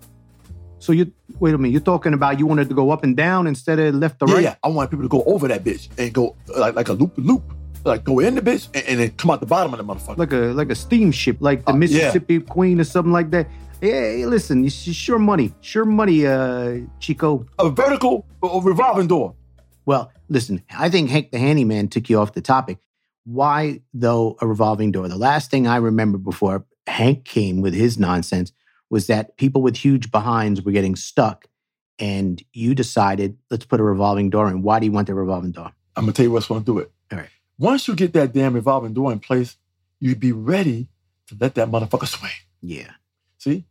So 0.81 0.93
you 0.93 1.13
wait 1.39 1.55
a 1.55 1.59
minute. 1.59 1.73
You're 1.73 1.83
talking 1.83 2.15
about 2.15 2.39
you 2.39 2.47
wanted 2.47 2.69
to 2.71 2.75
go 2.75 2.91
up 2.91 3.05
and 3.05 3.17
down 3.17 3.47
instead 3.47 3.79
of 3.79 3.95
left 3.95 4.23
or 4.23 4.29
Yeah, 4.29 4.35
right. 4.35 4.43
yeah. 4.45 4.55
I 4.65 4.69
want 4.69 4.91
people 4.91 5.05
to 5.05 5.09
go 5.09 5.23
over 5.25 5.47
that 5.49 5.63
bitch 5.63 5.89
and 5.99 6.13
go 6.13 6.35
like 6.57 6.75
like 6.75 6.89
a 6.89 6.95
loop 6.95 7.13
loop, 7.17 7.43
like 7.85 8.03
go 8.03 8.19
in 8.19 8.35
the 8.35 8.41
bitch 8.43 8.69
and, 8.75 8.85
and 8.87 9.01
then 9.01 9.11
come 9.13 9.31
out 9.31 9.41
the 9.41 9.47
bottom 9.47 9.73
of 9.75 9.79
the 9.79 9.85
motherfucker. 9.85 10.17
Like 10.17 10.33
a 10.33 10.53
like 10.61 10.71
a 10.71 10.75
steamship, 10.75 11.37
like 11.41 11.65
the 11.65 11.71
Uh, 11.73 11.75
yeah. 11.75 11.79
Mississippi 11.79 12.41
Queen 12.41 12.81
or 12.81 12.85
something 12.85 13.13
like 13.13 13.31
that. 13.31 13.47
Hey, 13.81 14.27
listen, 14.27 14.63
it's 14.63 14.75
sure 14.75 15.19
money, 15.19 15.55
sure 15.63 15.87
money, 15.87 16.27
uh, 16.27 16.81
Chico. 16.99 17.47
a 17.59 17.71
vertical 17.71 18.27
or 18.43 18.63
revolving 18.63 19.07
door. 19.07 19.35
Well, 19.87 20.13
listen, 20.29 20.63
I 20.77 20.91
think 20.91 21.09
Hank 21.09 21.31
the 21.31 21.39
Handyman 21.39 21.89
took 21.89 22.11
you 22.11 22.21
off 22.21 22.35
the 22.35 22.43
topic. 22.43 22.77
Why, 23.25 23.81
though, 23.95 24.37
a 24.43 24.47
revolving 24.47 24.93
door? 24.93 25.09
The 25.09 25.17
last 25.17 25.51
thing 25.51 25.67
I 25.67 25.77
remember 25.77 26.19
before 26.19 26.67
Hank 26.87 27.25
came 27.25 27.63
with 27.63 27.73
his 27.73 27.99
nonsense 27.99 28.53
was 28.91 29.07
that 29.07 29.39
people 29.39 29.63
with 29.63 29.77
huge 29.77 30.11
behinds 30.11 30.61
were 30.61 30.73
getting 30.73 30.95
stuck, 30.95 31.47
and 31.99 32.43
you 32.53 32.75
decided, 32.75 33.39
let's 33.51 33.65
put 33.65 33.81
a 33.81 33.83
revolving 33.85 34.29
door 34.29 34.49
in. 34.49 34.61
Why 34.61 34.79
do 34.79 34.85
you 34.87 34.93
want 34.93 35.07
the 35.07 35.15
revolving 35.15 35.53
door? 35.53 35.73
I'm 35.97 36.05
gonna 36.05 36.13
tell 36.13 36.25
you 36.27 36.33
what's 36.33 36.49
gonna 36.49 36.61
do 36.61 36.81
it. 36.81 36.93
All 37.11 37.19
right. 37.19 37.29
Once 37.59 37.89
you 37.89 37.95
get 37.95 38.13
that 38.13 38.35
damn 38.35 38.53
revolving 38.53 38.93
door 38.93 39.11
in 39.11 39.21
place, 39.21 39.57
you'd 40.01 40.21
be 40.21 40.33
ready 40.33 40.89
to 41.29 41.37
let 41.41 41.55
that 41.55 41.69
motherfucker 41.71 42.07
swing. 42.07 42.33
Yeah. 42.61 42.91
See? 43.39 43.65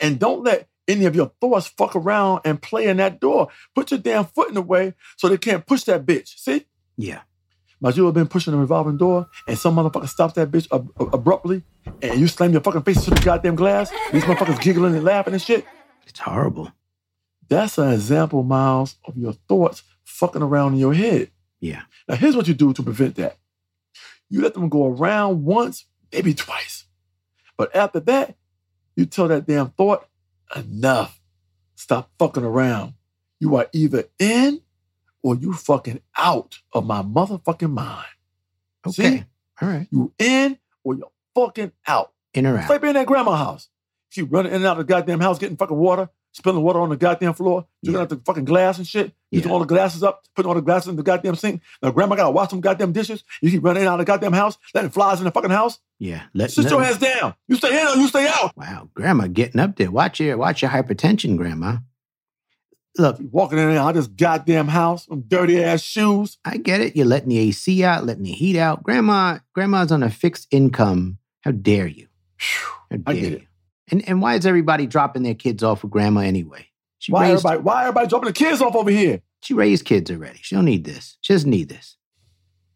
And, 0.00 0.18
don't 0.18 0.44
let 0.44 0.68
any 0.86 1.04
of 1.04 1.14
your 1.14 1.32
thoughts 1.40 1.66
fuck 1.66 1.94
around 1.94 2.40
and 2.44 2.60
play 2.60 2.86
in 2.88 2.96
that 2.96 3.20
door. 3.20 3.48
Put 3.74 3.90
your 3.90 4.00
damn 4.00 4.24
foot 4.24 4.48
in 4.48 4.54
the 4.54 4.62
way 4.62 4.94
so 5.16 5.28
they 5.28 5.38
can't 5.38 5.66
push 5.66 5.84
that 5.84 6.06
bitch. 6.06 6.38
See? 6.38 6.66
Yeah. 6.96 7.20
Might 7.80 7.96
you 7.96 8.06
have 8.06 8.14
been 8.14 8.26
pushing 8.26 8.54
a 8.54 8.56
revolving 8.56 8.96
door 8.96 9.28
and 9.46 9.56
some 9.56 9.76
motherfucker 9.76 10.08
stops 10.08 10.34
that 10.34 10.50
bitch 10.50 10.66
ab- 10.72 10.90
ab- 11.00 11.14
abruptly 11.14 11.62
and 12.02 12.18
you 12.18 12.26
slam 12.26 12.52
your 12.52 12.60
fucking 12.60 12.82
face 12.82 12.98
into 13.06 13.10
the 13.10 13.24
goddamn 13.24 13.54
glass? 13.54 13.90
These 14.12 14.24
motherfuckers 14.24 14.60
giggling 14.60 14.94
and 14.96 15.04
laughing 15.04 15.34
and 15.34 15.42
shit. 15.42 15.64
It's 16.06 16.18
horrible. 16.18 16.72
That's 17.48 17.78
an 17.78 17.92
example, 17.92 18.42
Miles, 18.42 18.96
of 19.04 19.16
your 19.16 19.32
thoughts 19.32 19.82
fucking 20.04 20.42
around 20.42 20.74
in 20.74 20.80
your 20.80 20.94
head. 20.94 21.30
Yeah. 21.60 21.82
Now, 22.08 22.16
here's 22.16 22.36
what 22.36 22.48
you 22.48 22.54
do 22.54 22.72
to 22.72 22.82
prevent 22.82 23.16
that. 23.16 23.36
You 24.28 24.42
let 24.42 24.54
them 24.54 24.68
go 24.68 24.86
around 24.86 25.44
once, 25.44 25.86
maybe 26.12 26.34
twice. 26.34 26.84
But 27.56 27.74
after 27.74 28.00
that, 28.00 28.36
you 28.98 29.06
tell 29.06 29.28
that 29.28 29.46
damn 29.46 29.70
thought, 29.70 30.06
enough. 30.56 31.20
Stop 31.76 32.10
fucking 32.18 32.42
around. 32.44 32.94
You 33.40 33.54
are 33.56 33.68
either 33.72 34.04
in 34.18 34.60
or 35.22 35.36
you 35.36 35.52
fucking 35.52 36.00
out 36.16 36.58
of 36.72 36.84
my 36.84 37.02
motherfucking 37.02 37.70
mind. 37.72 38.06
Okay. 38.86 39.10
See? 39.18 39.24
All 39.62 39.68
right. 39.68 39.86
You 39.90 40.12
in 40.18 40.58
or 40.82 40.94
you're 40.96 41.10
fucking 41.34 41.72
out. 41.86 42.12
In 42.34 42.46
or 42.46 42.56
It's 42.56 42.64
out. 42.64 42.70
like 42.70 42.80
being 42.80 42.90
in 42.90 42.94
that 43.00 43.06
grandma 43.06 43.36
house. 43.36 43.68
Keep 44.10 44.32
running 44.32 44.50
in 44.50 44.56
and 44.56 44.66
out 44.66 44.78
of 44.80 44.86
the 44.86 44.92
goddamn 44.92 45.20
house, 45.20 45.38
getting 45.38 45.56
fucking 45.56 45.76
water, 45.76 46.08
spilling 46.32 46.62
water 46.62 46.80
on 46.80 46.88
the 46.88 46.96
goddamn 46.96 47.34
floor, 47.34 47.66
drinking 47.84 47.98
Yeah. 47.98 48.02
out 48.02 48.08
the 48.08 48.16
fucking 48.24 48.44
glass 48.46 48.78
and 48.78 48.86
shit, 48.86 49.12
using 49.30 49.48
Yeah. 49.48 49.52
all 49.54 49.60
the 49.60 49.66
glasses 49.66 50.02
up, 50.02 50.24
putting 50.34 50.48
all 50.48 50.54
the 50.54 50.60
glasses 50.62 50.88
in 50.88 50.96
the 50.96 51.02
goddamn 51.02 51.36
sink. 51.36 51.60
Now 51.82 51.90
grandma 51.90 52.16
gotta 52.16 52.30
wash 52.30 52.50
some 52.50 52.60
goddamn 52.60 52.92
dishes. 52.92 53.22
You 53.42 53.50
keep 53.50 53.62
running 53.62 53.82
in 53.82 53.86
and 53.86 53.92
out 53.92 54.00
of 54.00 54.06
the 54.06 54.10
goddamn 54.10 54.32
house, 54.32 54.58
letting 54.74 54.90
flies 54.90 55.18
in 55.20 55.24
the 55.26 55.30
fucking 55.30 55.50
house. 55.50 55.78
Yeah. 55.98 56.22
Let, 56.32 56.50
Sit 56.50 56.64
let 56.64 56.72
your 56.72 56.82
ass 56.82 56.98
down. 56.98 57.34
You 57.48 57.56
stay 57.56 57.80
in 57.80 57.86
or 57.86 57.96
you 57.96 58.08
stay 58.08 58.28
out. 58.28 58.56
Wow, 58.56 58.88
Grandma 58.94 59.26
getting 59.26 59.60
up 59.60 59.76
there. 59.76 59.90
Watch 59.90 60.20
your 60.20 60.36
watch 60.36 60.62
your 60.62 60.70
hypertension, 60.70 61.36
Grandma. 61.36 61.78
Look, 62.96 63.18
Walking 63.30 63.58
in 63.58 63.68
and 63.68 63.78
out 63.78 63.90
of 63.90 63.94
this 63.94 64.06
goddamn 64.08 64.68
house, 64.68 65.06
them 65.06 65.22
dirty 65.26 65.62
ass 65.62 65.82
shoes. 65.82 66.38
I 66.44 66.56
get 66.56 66.80
it. 66.80 66.96
You're 66.96 67.06
letting 67.06 67.28
the 67.28 67.38
AC 67.38 67.84
out, 67.84 68.04
letting 68.04 68.24
the 68.24 68.32
heat 68.32 68.56
out. 68.56 68.82
Grandma, 68.82 69.38
grandma's 69.54 69.92
on 69.92 70.02
a 70.02 70.10
fixed 70.10 70.48
income. 70.50 71.18
How 71.42 71.52
dare 71.52 71.86
you? 71.86 72.08
How 72.90 72.98
I 73.06 73.14
get 73.14 73.30
you? 73.30 73.36
it. 73.36 73.42
And 73.90 74.08
and 74.08 74.22
why 74.22 74.34
is 74.34 74.46
everybody 74.46 74.86
dropping 74.86 75.22
their 75.22 75.34
kids 75.34 75.62
off 75.62 75.82
with 75.82 75.92
grandma 75.92 76.20
anyway? 76.20 76.66
She 76.98 77.12
Why 77.12 77.30
raised 77.30 77.46
everybody 77.46 77.62
why 77.62 77.82
everybody 77.82 78.06
dropping 78.08 78.28
the 78.28 78.32
kids 78.32 78.60
off 78.60 78.74
over 78.74 78.90
here? 78.90 79.22
she 79.40 79.54
raised 79.54 79.84
kids 79.84 80.10
already. 80.10 80.40
She 80.42 80.54
don't 80.54 80.64
need 80.64 80.84
this. 80.84 81.16
She 81.20 81.32
doesn't 81.32 81.48
need 81.48 81.68
this. 81.68 81.96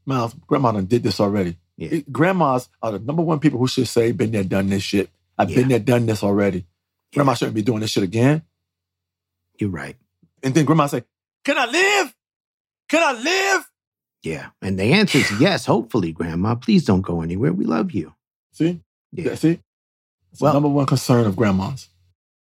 Miles, 0.07 0.35
grandma 0.47 0.73
done 0.73 0.87
did 0.87 1.02
this 1.02 1.21
already. 1.21 1.57
Yeah. 1.82 1.88
It- 1.98 2.12
grandmas 2.12 2.68
are 2.82 2.92
the 2.92 2.98
number 3.00 3.22
one 3.22 3.40
people 3.40 3.58
who 3.58 3.66
should 3.66 3.88
say, 3.88 4.12
been 4.12 4.30
there, 4.30 4.44
done 4.44 4.68
this 4.68 4.82
shit. 4.82 5.10
I've 5.36 5.50
Yeah. 5.50 5.56
been 5.56 5.68
there, 5.68 5.78
done 5.80 6.06
this 6.06 6.22
already. 6.22 6.66
Grandma 7.12 7.32
Yeah. 7.32 7.36
shouldn't 7.36 7.54
be 7.56 7.62
doing 7.62 7.80
this 7.80 7.90
shit 7.90 8.04
again. 8.04 8.42
You're 9.58 9.70
right. 9.70 9.96
And 10.42 10.54
then 10.54 10.64
grandma 10.64 10.86
say, 10.86 11.04
Can 11.44 11.58
I 11.58 11.66
live? 11.66 12.14
Can 12.88 13.02
I 13.02 13.20
live? 13.20 13.70
Yeah. 14.22 14.50
And 14.60 14.78
the 14.78 14.84
answer 14.92 15.18
is 15.18 15.40
yes, 15.40 15.66
hopefully, 15.66 16.12
Grandma. 16.12 16.54
Please 16.54 16.84
don't 16.84 17.00
go 17.00 17.20
anywhere. 17.22 17.52
We 17.52 17.64
love 17.64 17.90
you. 17.90 18.14
See? 18.52 18.80
Yeah. 19.10 19.24
Yeah, 19.30 19.34
see? 19.34 19.58
It's 20.30 20.40
Well- 20.40 20.52
the 20.52 20.60
number 20.60 20.68
one 20.68 20.86
concern 20.86 21.26
of 21.26 21.34
grandmas. 21.34 21.88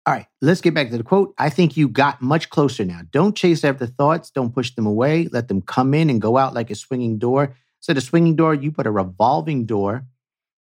All 0.05 0.13
right, 0.13 0.27
let's 0.39 0.61
get 0.61 0.73
back 0.75 0.91
to 0.91 0.97
the 0.97 1.03
quote. 1.03 1.33
I 1.37 1.49
think 1.49 1.75
you 1.75 1.89
got 1.89 2.21
much 2.21 2.49
closer 2.51 2.85
now. 2.85 3.01
Don't 3.11 3.35
chase 3.35 3.63
after 3.65 3.87
thoughts. 3.87 4.29
Don't 4.29 4.53
push 4.53 4.73
them 4.75 4.85
away. 4.85 5.27
Let 5.31 5.47
them 5.49 5.61
come 5.61 5.93
in 5.95 6.09
and 6.11 6.21
go 6.21 6.37
out 6.37 6.53
like 6.53 6.69
a 6.69 6.75
swinging 6.75 7.17
door. 7.17 7.55
Instead 7.85 7.97
of 7.97 8.03
swinging 8.03 8.35
door, 8.35 8.55
you 8.55 8.71
put 8.71 8.87
a 8.87 8.91
revolving 8.91 9.67
door. 9.67 10.07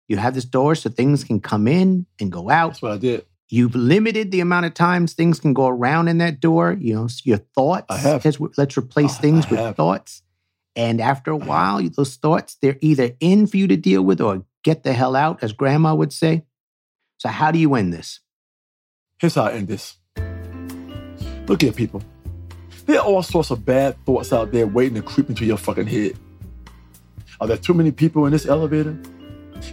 You 0.08 0.18
have 0.18 0.34
this 0.34 0.44
door 0.44 0.74
so 0.74 0.90
things 0.90 1.24
can 1.24 1.40
come 1.40 1.66
in 1.66 2.04
and 2.20 2.30
go 2.30 2.50
out. 2.50 2.72
That's 2.72 2.82
what 2.82 2.92
I 2.92 2.98
did. 2.98 3.24
You've 3.48 3.74
limited 3.74 4.30
the 4.30 4.40
amount 4.40 4.66
of 4.66 4.74
times 4.74 5.14
things 5.14 5.40
can 5.40 5.54
go 5.54 5.66
around 5.66 6.08
in 6.08 6.18
that 6.18 6.38
door. 6.38 6.76
You 6.78 6.92
know, 6.94 7.08
your 7.22 7.38
thoughts. 7.38 7.86
I 7.88 7.96
have. 7.96 8.26
Let's, 8.26 8.38
let's 8.58 8.76
replace 8.76 9.16
I- 9.16 9.20
things 9.22 9.46
I 9.46 9.50
with 9.52 9.58
have. 9.58 9.74
thoughts. 9.76 10.22
And 10.76 11.00
after 11.00 11.30
a 11.30 11.36
while, 11.38 11.80
those 11.88 12.16
thoughts, 12.16 12.58
they're 12.60 12.76
either 12.82 13.12
in 13.20 13.46
for 13.46 13.56
you 13.56 13.68
to 13.68 13.76
deal 13.78 14.02
with 14.02 14.20
or 14.20 14.44
get 14.62 14.82
the 14.82 14.92
hell 14.92 15.16
out, 15.16 15.42
as 15.42 15.54
grandma 15.54 15.94
would 15.94 16.12
say. 16.12 16.44
So, 17.16 17.30
how 17.30 17.50
do 17.52 17.58
you 17.58 17.74
end 17.74 17.94
this? 17.94 18.20
Here's 19.18 19.34
how 19.36 19.44
I 19.44 19.52
end 19.52 19.68
this. 19.68 19.96
Look 21.48 21.62
here, 21.62 21.72
people. 21.72 22.02
There 22.84 23.00
are 23.00 23.06
all 23.06 23.22
sorts 23.22 23.50
of 23.50 23.64
bad 23.64 23.96
thoughts 24.04 24.30
out 24.30 24.52
there 24.52 24.66
waiting 24.66 24.96
to 24.96 25.02
creep 25.02 25.30
into 25.30 25.46
your 25.46 25.56
fucking 25.56 25.86
head. 25.86 26.18
Are 27.40 27.46
there 27.46 27.56
too 27.56 27.74
many 27.74 27.90
people 27.90 28.26
in 28.26 28.32
this 28.32 28.46
elevator? 28.46 28.96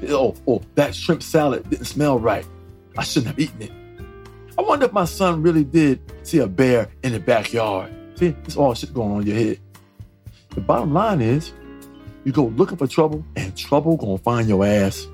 Oh, 0.09 0.35
oh, 0.47 0.61
that 0.75 0.95
shrimp 0.95 1.21
salad 1.21 1.69
didn't 1.69 1.85
smell 1.85 2.17
right. 2.17 2.45
I 2.97 3.03
shouldn't 3.03 3.27
have 3.27 3.39
eaten 3.39 3.61
it. 3.61 3.71
I 4.57 4.61
wonder 4.61 4.85
if 4.85 4.93
my 4.93 5.05
son 5.05 5.41
really 5.41 5.63
did 5.63 6.01
see 6.23 6.39
a 6.39 6.47
bear 6.47 6.89
in 7.03 7.13
the 7.13 7.19
backyard. 7.19 7.93
See, 8.15 8.35
it's 8.45 8.57
all 8.57 8.73
shit 8.73 8.93
going 8.93 9.11
on 9.11 9.21
in 9.21 9.27
your 9.27 9.35
head. 9.35 9.59
The 10.49 10.61
bottom 10.61 10.93
line 10.93 11.21
is, 11.21 11.53
you 12.23 12.31
go 12.31 12.45
looking 12.45 12.77
for 12.77 12.87
trouble, 12.87 13.25
and 13.35 13.55
trouble 13.57 13.97
gonna 13.97 14.17
find 14.17 14.47
your 14.47 14.65
ass. 14.65 15.07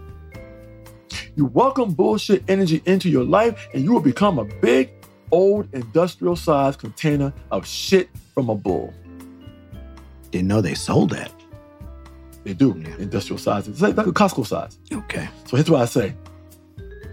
You 1.35 1.45
welcome 1.45 1.93
bullshit 1.93 2.43
energy 2.47 2.81
into 2.85 3.09
your 3.09 3.23
life, 3.23 3.67
and 3.73 3.83
you 3.83 3.93
will 3.93 4.01
become 4.01 4.39
a 4.39 4.45
big, 4.45 4.91
old, 5.31 5.73
industrial 5.73 6.35
sized 6.35 6.79
container 6.79 7.31
of 7.51 7.65
shit 7.67 8.09
from 8.33 8.49
a 8.49 8.55
bull. 8.55 8.93
Didn't 10.31 10.47
know 10.47 10.61
they 10.61 10.73
sold 10.73 11.11
that. 11.11 11.31
They 12.47 12.53
do, 12.53 12.73
Yeah. 12.81 12.95
industrial 12.97 13.37
size. 13.37 13.67
It's 13.67 13.81
like, 13.81 13.97
like 13.97 14.07
a 14.07 14.13
Costco 14.13 14.47
size. 14.47 14.79
Okay. 14.91 15.27
So 15.45 15.57
here's 15.57 15.69
what 15.69 15.81
I 15.81 15.85
say 15.85 16.15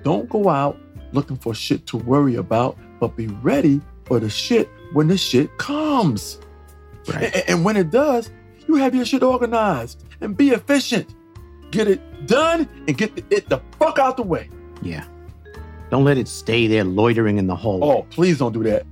don't 0.04 0.28
go 0.28 0.48
out 0.48 0.78
looking 1.12 1.36
for 1.36 1.54
shit 1.54 1.86
to 1.86 1.96
worry 1.96 2.36
about, 2.36 2.78
but 3.00 3.16
be 3.16 3.26
ready 3.42 3.80
for 4.04 4.20
the 4.20 4.30
shit 4.30 4.68
when 4.92 5.08
the 5.08 5.16
shit 5.18 5.56
comes. 5.58 6.38
Right. 7.08 7.34
A- 7.34 7.50
And, 7.50 7.64
when 7.64 7.76
it 7.76 7.90
does, 7.90 8.30
you 8.68 8.76
have 8.76 8.94
your 8.94 9.04
shit 9.04 9.22
organized 9.24 10.04
and 10.20 10.36
be 10.36 10.50
efficient. 10.50 11.12
Get 11.72 11.88
it 11.88 12.26
done 12.28 12.68
and 12.86 12.96
get 12.96 13.16
the, 13.16 13.24
it 13.34 13.48
the 13.48 13.60
fuck 13.80 13.98
out 13.98 14.16
the 14.16 14.22
way. 14.22 14.48
Yeah. 14.82 15.04
Don't 15.90 16.04
let 16.04 16.16
it 16.16 16.28
stay 16.28 16.66
there 16.68 16.84
loitering 16.84 17.38
in 17.38 17.46
the 17.48 17.56
hallway. 17.56 17.88
Oh, 17.88 18.02
please 18.10 18.38
don't 18.38 18.52
do 18.52 18.62
that. 18.64 18.86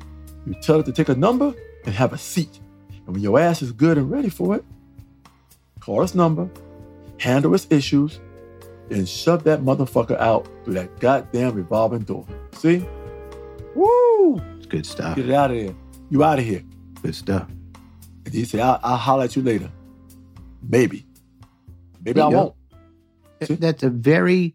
You 0.46 0.54
tell 0.60 0.80
it 0.80 0.86
to 0.86 0.92
take 0.92 1.08
a 1.08 1.14
number 1.14 1.54
and 1.84 1.94
have 1.94 2.12
a 2.12 2.18
seat. 2.18 2.58
And 3.06 3.14
when 3.14 3.20
your 3.22 3.38
ass 3.38 3.62
is 3.62 3.70
good 3.72 3.96
and 3.96 4.10
ready 4.10 4.28
for 4.28 4.56
it, 4.56 4.64
call 5.82 6.00
its 6.02 6.14
number, 6.14 6.48
handle 7.18 7.52
his 7.52 7.66
issues, 7.68 8.20
and 8.90 9.08
shove 9.08 9.42
that 9.44 9.62
motherfucker 9.62 10.16
out 10.20 10.46
through 10.64 10.74
that 10.74 11.00
goddamn 11.00 11.54
revolving 11.54 12.02
door. 12.02 12.24
See? 12.52 12.86
Woo! 13.74 14.40
It's 14.56 14.66
good 14.66 14.86
stuff. 14.86 15.16
Get 15.16 15.28
it 15.28 15.34
out 15.34 15.50
of 15.50 15.56
there. 15.56 15.74
You 16.08 16.22
out 16.22 16.38
of 16.38 16.44
here. 16.44 16.62
Good 17.02 17.16
stuff. 17.16 17.48
And 18.24 18.32
he 18.32 18.44
said, 18.44 18.60
I'll, 18.60 18.78
I'll 18.84 18.96
holler 18.96 19.24
at 19.24 19.34
you 19.34 19.42
later. 19.42 19.70
Maybe. 20.62 21.04
Maybe 22.04 22.20
I 22.20 22.30
go. 22.30 22.54
won't. 23.40 23.60
That's 23.60 23.82
a 23.82 23.90
very 23.90 24.54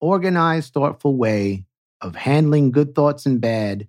organized, 0.00 0.72
thoughtful 0.72 1.16
way 1.16 1.64
of 2.00 2.14
handling 2.14 2.70
good 2.70 2.94
thoughts 2.94 3.26
and 3.26 3.40
bad. 3.40 3.88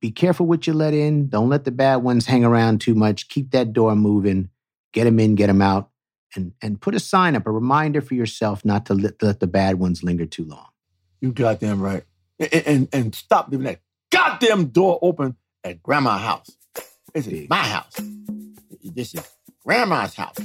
Be 0.00 0.10
careful 0.10 0.44
what 0.44 0.66
you 0.66 0.74
let 0.74 0.92
in. 0.92 1.28
Don't 1.28 1.48
let 1.48 1.64
the 1.64 1.70
bad 1.70 1.96
ones 1.96 2.26
hang 2.26 2.44
around 2.44 2.82
too 2.82 2.94
much. 2.94 3.28
Keep 3.28 3.52
that 3.52 3.72
door 3.72 3.96
moving. 3.96 4.50
Get 4.94 5.04
them 5.04 5.18
in, 5.20 5.34
get 5.34 5.48
them 5.48 5.60
out. 5.60 5.90
And, 6.36 6.52
and 6.62 6.80
put 6.80 6.94
a 6.94 7.00
sign 7.00 7.36
up, 7.36 7.46
a 7.46 7.50
reminder 7.50 8.00
for 8.00 8.14
yourself 8.14 8.64
not 8.64 8.86
to 8.86 8.94
let, 8.94 9.22
let 9.22 9.38
the 9.40 9.46
bad 9.46 9.78
ones 9.78 10.02
linger 10.02 10.26
too 10.26 10.44
long. 10.44 10.66
You 11.20 11.32
goddamn 11.32 11.80
right. 11.80 12.04
And, 12.40 12.54
and, 12.66 12.88
and 12.92 13.14
stop 13.14 13.48
leaving 13.50 13.66
that 13.66 13.80
goddamn 14.10 14.66
door 14.66 14.98
open 15.02 15.36
at 15.62 15.82
grandma's 15.82 16.22
house. 16.22 16.50
This 17.12 17.26
is 17.28 17.48
my 17.48 17.58
house. 17.58 17.94
This 18.82 19.14
is 19.14 19.20
grandma's 19.64 20.14
house. 20.14 20.36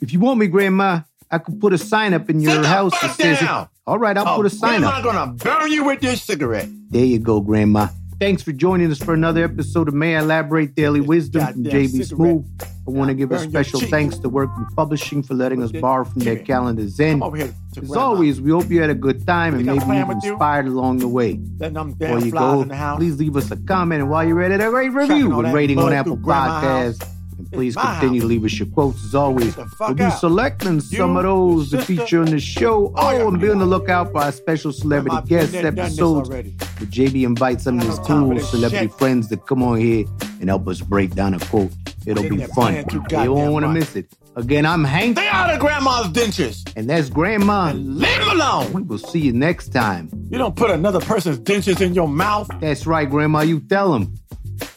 If 0.00 0.12
you 0.12 0.20
want 0.20 0.40
me, 0.40 0.46
Grandma, 0.48 1.00
I 1.30 1.38
could 1.38 1.60
put 1.60 1.72
a 1.72 1.78
sign 1.78 2.14
up 2.14 2.28
in 2.30 2.40
your 2.40 2.54
Sit 2.54 2.64
house 2.64 3.00
that 3.00 3.16
says, 3.16 3.40
down. 3.40 3.68
All 3.86 3.98
right, 3.98 4.16
I'll 4.16 4.26
Oh, 4.28 4.36
put 4.36 4.46
a 4.46 4.46
oh, 4.46 4.48
sign 4.48 4.80
grandma 4.80 4.88
up. 4.88 4.94
I'm 4.96 5.04
not 5.04 5.12
gonna 5.14 5.58
burn 5.60 5.72
you 5.72 5.84
with 5.84 6.00
this 6.00 6.22
cigarette. 6.22 6.68
There 6.90 7.04
you 7.04 7.18
go, 7.18 7.40
Grandma. 7.40 7.88
Thanks 8.20 8.42
for 8.42 8.50
joining 8.50 8.90
us 8.90 8.98
for 8.98 9.14
another 9.14 9.44
episode 9.44 9.86
of 9.86 9.94
May 9.94 10.16
I 10.16 10.18
Elaborate 10.18 10.74
Daily 10.74 11.00
Wisdom 11.00 11.52
from 11.52 11.62
JB. 11.62 12.00
Smoove. 12.00 12.44
I 12.60 12.90
want 12.90 13.10
to 13.10 13.14
give 13.14 13.30
a 13.30 13.38
special 13.38 13.78
thanks 13.78 14.18
to 14.18 14.28
Workman 14.28 14.66
Publishing 14.74 15.22
for 15.22 15.34
letting 15.34 15.62
us 15.62 15.70
borrow 15.70 16.04
from 16.04 16.22
their 16.22 16.36
calendars 16.36 16.98
in. 16.98 17.20
Come 17.20 17.22
over 17.22 17.36
here 17.36 17.54
to 17.74 17.80
As 17.80 17.92
always, 17.94 18.40
we 18.40 18.50
hope 18.50 18.70
you 18.70 18.80
had 18.80 18.90
a 18.90 18.94
good 18.94 19.24
time 19.24 19.54
and 19.54 19.64
maybe 19.64 19.84
with 19.84 20.24
inspired 20.24 20.66
along 20.66 20.98
the 20.98 21.06
way. 21.06 21.34
Before 21.34 22.18
you 22.18 22.32
go, 22.32 22.64
please 22.96 23.18
leave 23.18 23.36
us 23.36 23.52
a 23.52 23.56
comment 23.56 24.02
and 24.02 24.10
while 24.10 24.26
you're 24.26 24.42
at 24.42 24.50
it, 24.50 24.60
a 24.60 24.68
great 24.68 24.92
review 24.92 25.38
and 25.38 25.54
rating 25.54 25.78
on 25.78 25.92
Apple 25.92 26.16
Podcasts. 26.16 27.17
Please 27.52 27.74
continue 27.76 28.20
to 28.20 28.26
leave 28.26 28.44
us 28.44 28.58
your 28.58 28.68
quotes. 28.68 29.04
As 29.04 29.14
always, 29.14 29.54
the 29.56 29.68
we'll 29.80 29.94
be 29.94 30.02
out. 30.04 30.18
selecting 30.18 30.80
some 30.80 31.12
You, 31.12 31.18
of 31.18 31.22
those 31.24 31.70
to 31.70 31.82
feature 31.82 32.20
on 32.20 32.26
the 32.26 32.40
show. 32.40 32.92
Oh, 32.96 33.10
your 33.12 33.22
Oh, 33.22 33.28
and 33.28 33.40
be 33.40 33.50
on 33.50 33.58
the 33.58 33.66
lookout 33.66 34.12
for 34.12 34.18
our 34.22 34.32
special 34.32 34.72
celebrity 34.72 35.16
been 35.16 35.26
guest 35.26 35.52
there, 35.52 35.62
done 35.62 35.74
this 35.76 35.84
episodes 35.86 36.28
where 36.30 36.42
JB 36.42 37.24
invites 37.24 37.64
some 37.64 37.78
of 37.78 37.86
his 37.86 37.96
don't 37.98 38.06
have 38.06 38.16
time 38.16 38.28
for 38.28 38.34
cool 38.40 38.44
celebrity 38.50 38.86
shit. 38.88 38.94
friends 38.98 39.28
to 39.28 39.36
come 39.36 39.62
on 39.62 39.78
here 39.78 40.04
and 40.40 40.48
help 40.48 40.66
us 40.68 40.80
break 40.80 41.14
down 41.14 41.34
a 41.34 41.38
quote. 41.40 41.72
It'll 42.06 42.28
be 42.28 42.44
fun. 42.46 42.84
You 42.92 43.32
won't 43.32 43.52
want 43.52 43.64
to 43.64 43.68
miss 43.72 43.96
it. 43.96 44.06
Again, 44.36 44.64
I'm 44.66 44.84
Hank, 44.84 45.16
They 45.16 45.26
out 45.26 45.50
of 45.52 45.58
grandma's 45.58 46.06
dentures. 46.10 46.62
and 46.76 46.88
that's 46.88 47.10
Grandma. 47.10 47.70
And 47.70 47.96
leave 47.98 48.18
them 48.20 48.30
alone. 48.30 48.72
We 48.72 48.82
will 48.82 48.98
see 48.98 49.18
you 49.18 49.32
next 49.32 49.70
time. 49.70 50.08
You 50.30 50.38
don't 50.38 50.54
put 50.54 50.70
another 50.70 51.00
person's 51.00 51.40
dentures 51.40 51.80
in 51.80 51.92
your 51.92 52.06
mouth. 52.06 52.48
That's 52.60 52.86
right, 52.86 53.10
Grandma. 53.10 53.40
You 53.40 53.58
tell 53.58 53.94
him. 53.94 54.14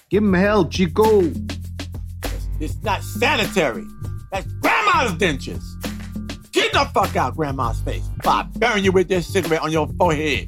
Give 0.09 0.23
him 0.23 0.33
hell, 0.33 0.65
Chico. 0.67 1.21
It's 2.61 2.79
not 2.83 3.01
sanitary. 3.01 3.87
That's 4.31 4.45
grandma's 4.61 5.13
dentures. 5.13 5.63
Get 6.51 6.71
the 6.73 6.85
fuck 6.93 7.15
out 7.15 7.35
grandma's 7.35 7.81
face. 7.81 8.07
Before 8.17 8.33
I 8.33 8.43
burn 8.43 8.83
you 8.83 8.91
with 8.91 9.07
this 9.07 9.25
cigarette 9.25 9.61
on 9.61 9.71
your 9.71 9.87
forehead. 9.97 10.47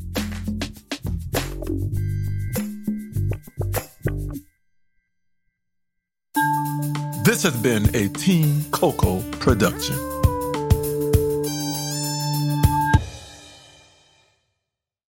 This 7.24 7.42
has 7.42 7.56
been 7.64 7.90
a 7.96 8.10
Team 8.10 8.64
Coco 8.70 9.22
production. 9.40 10.13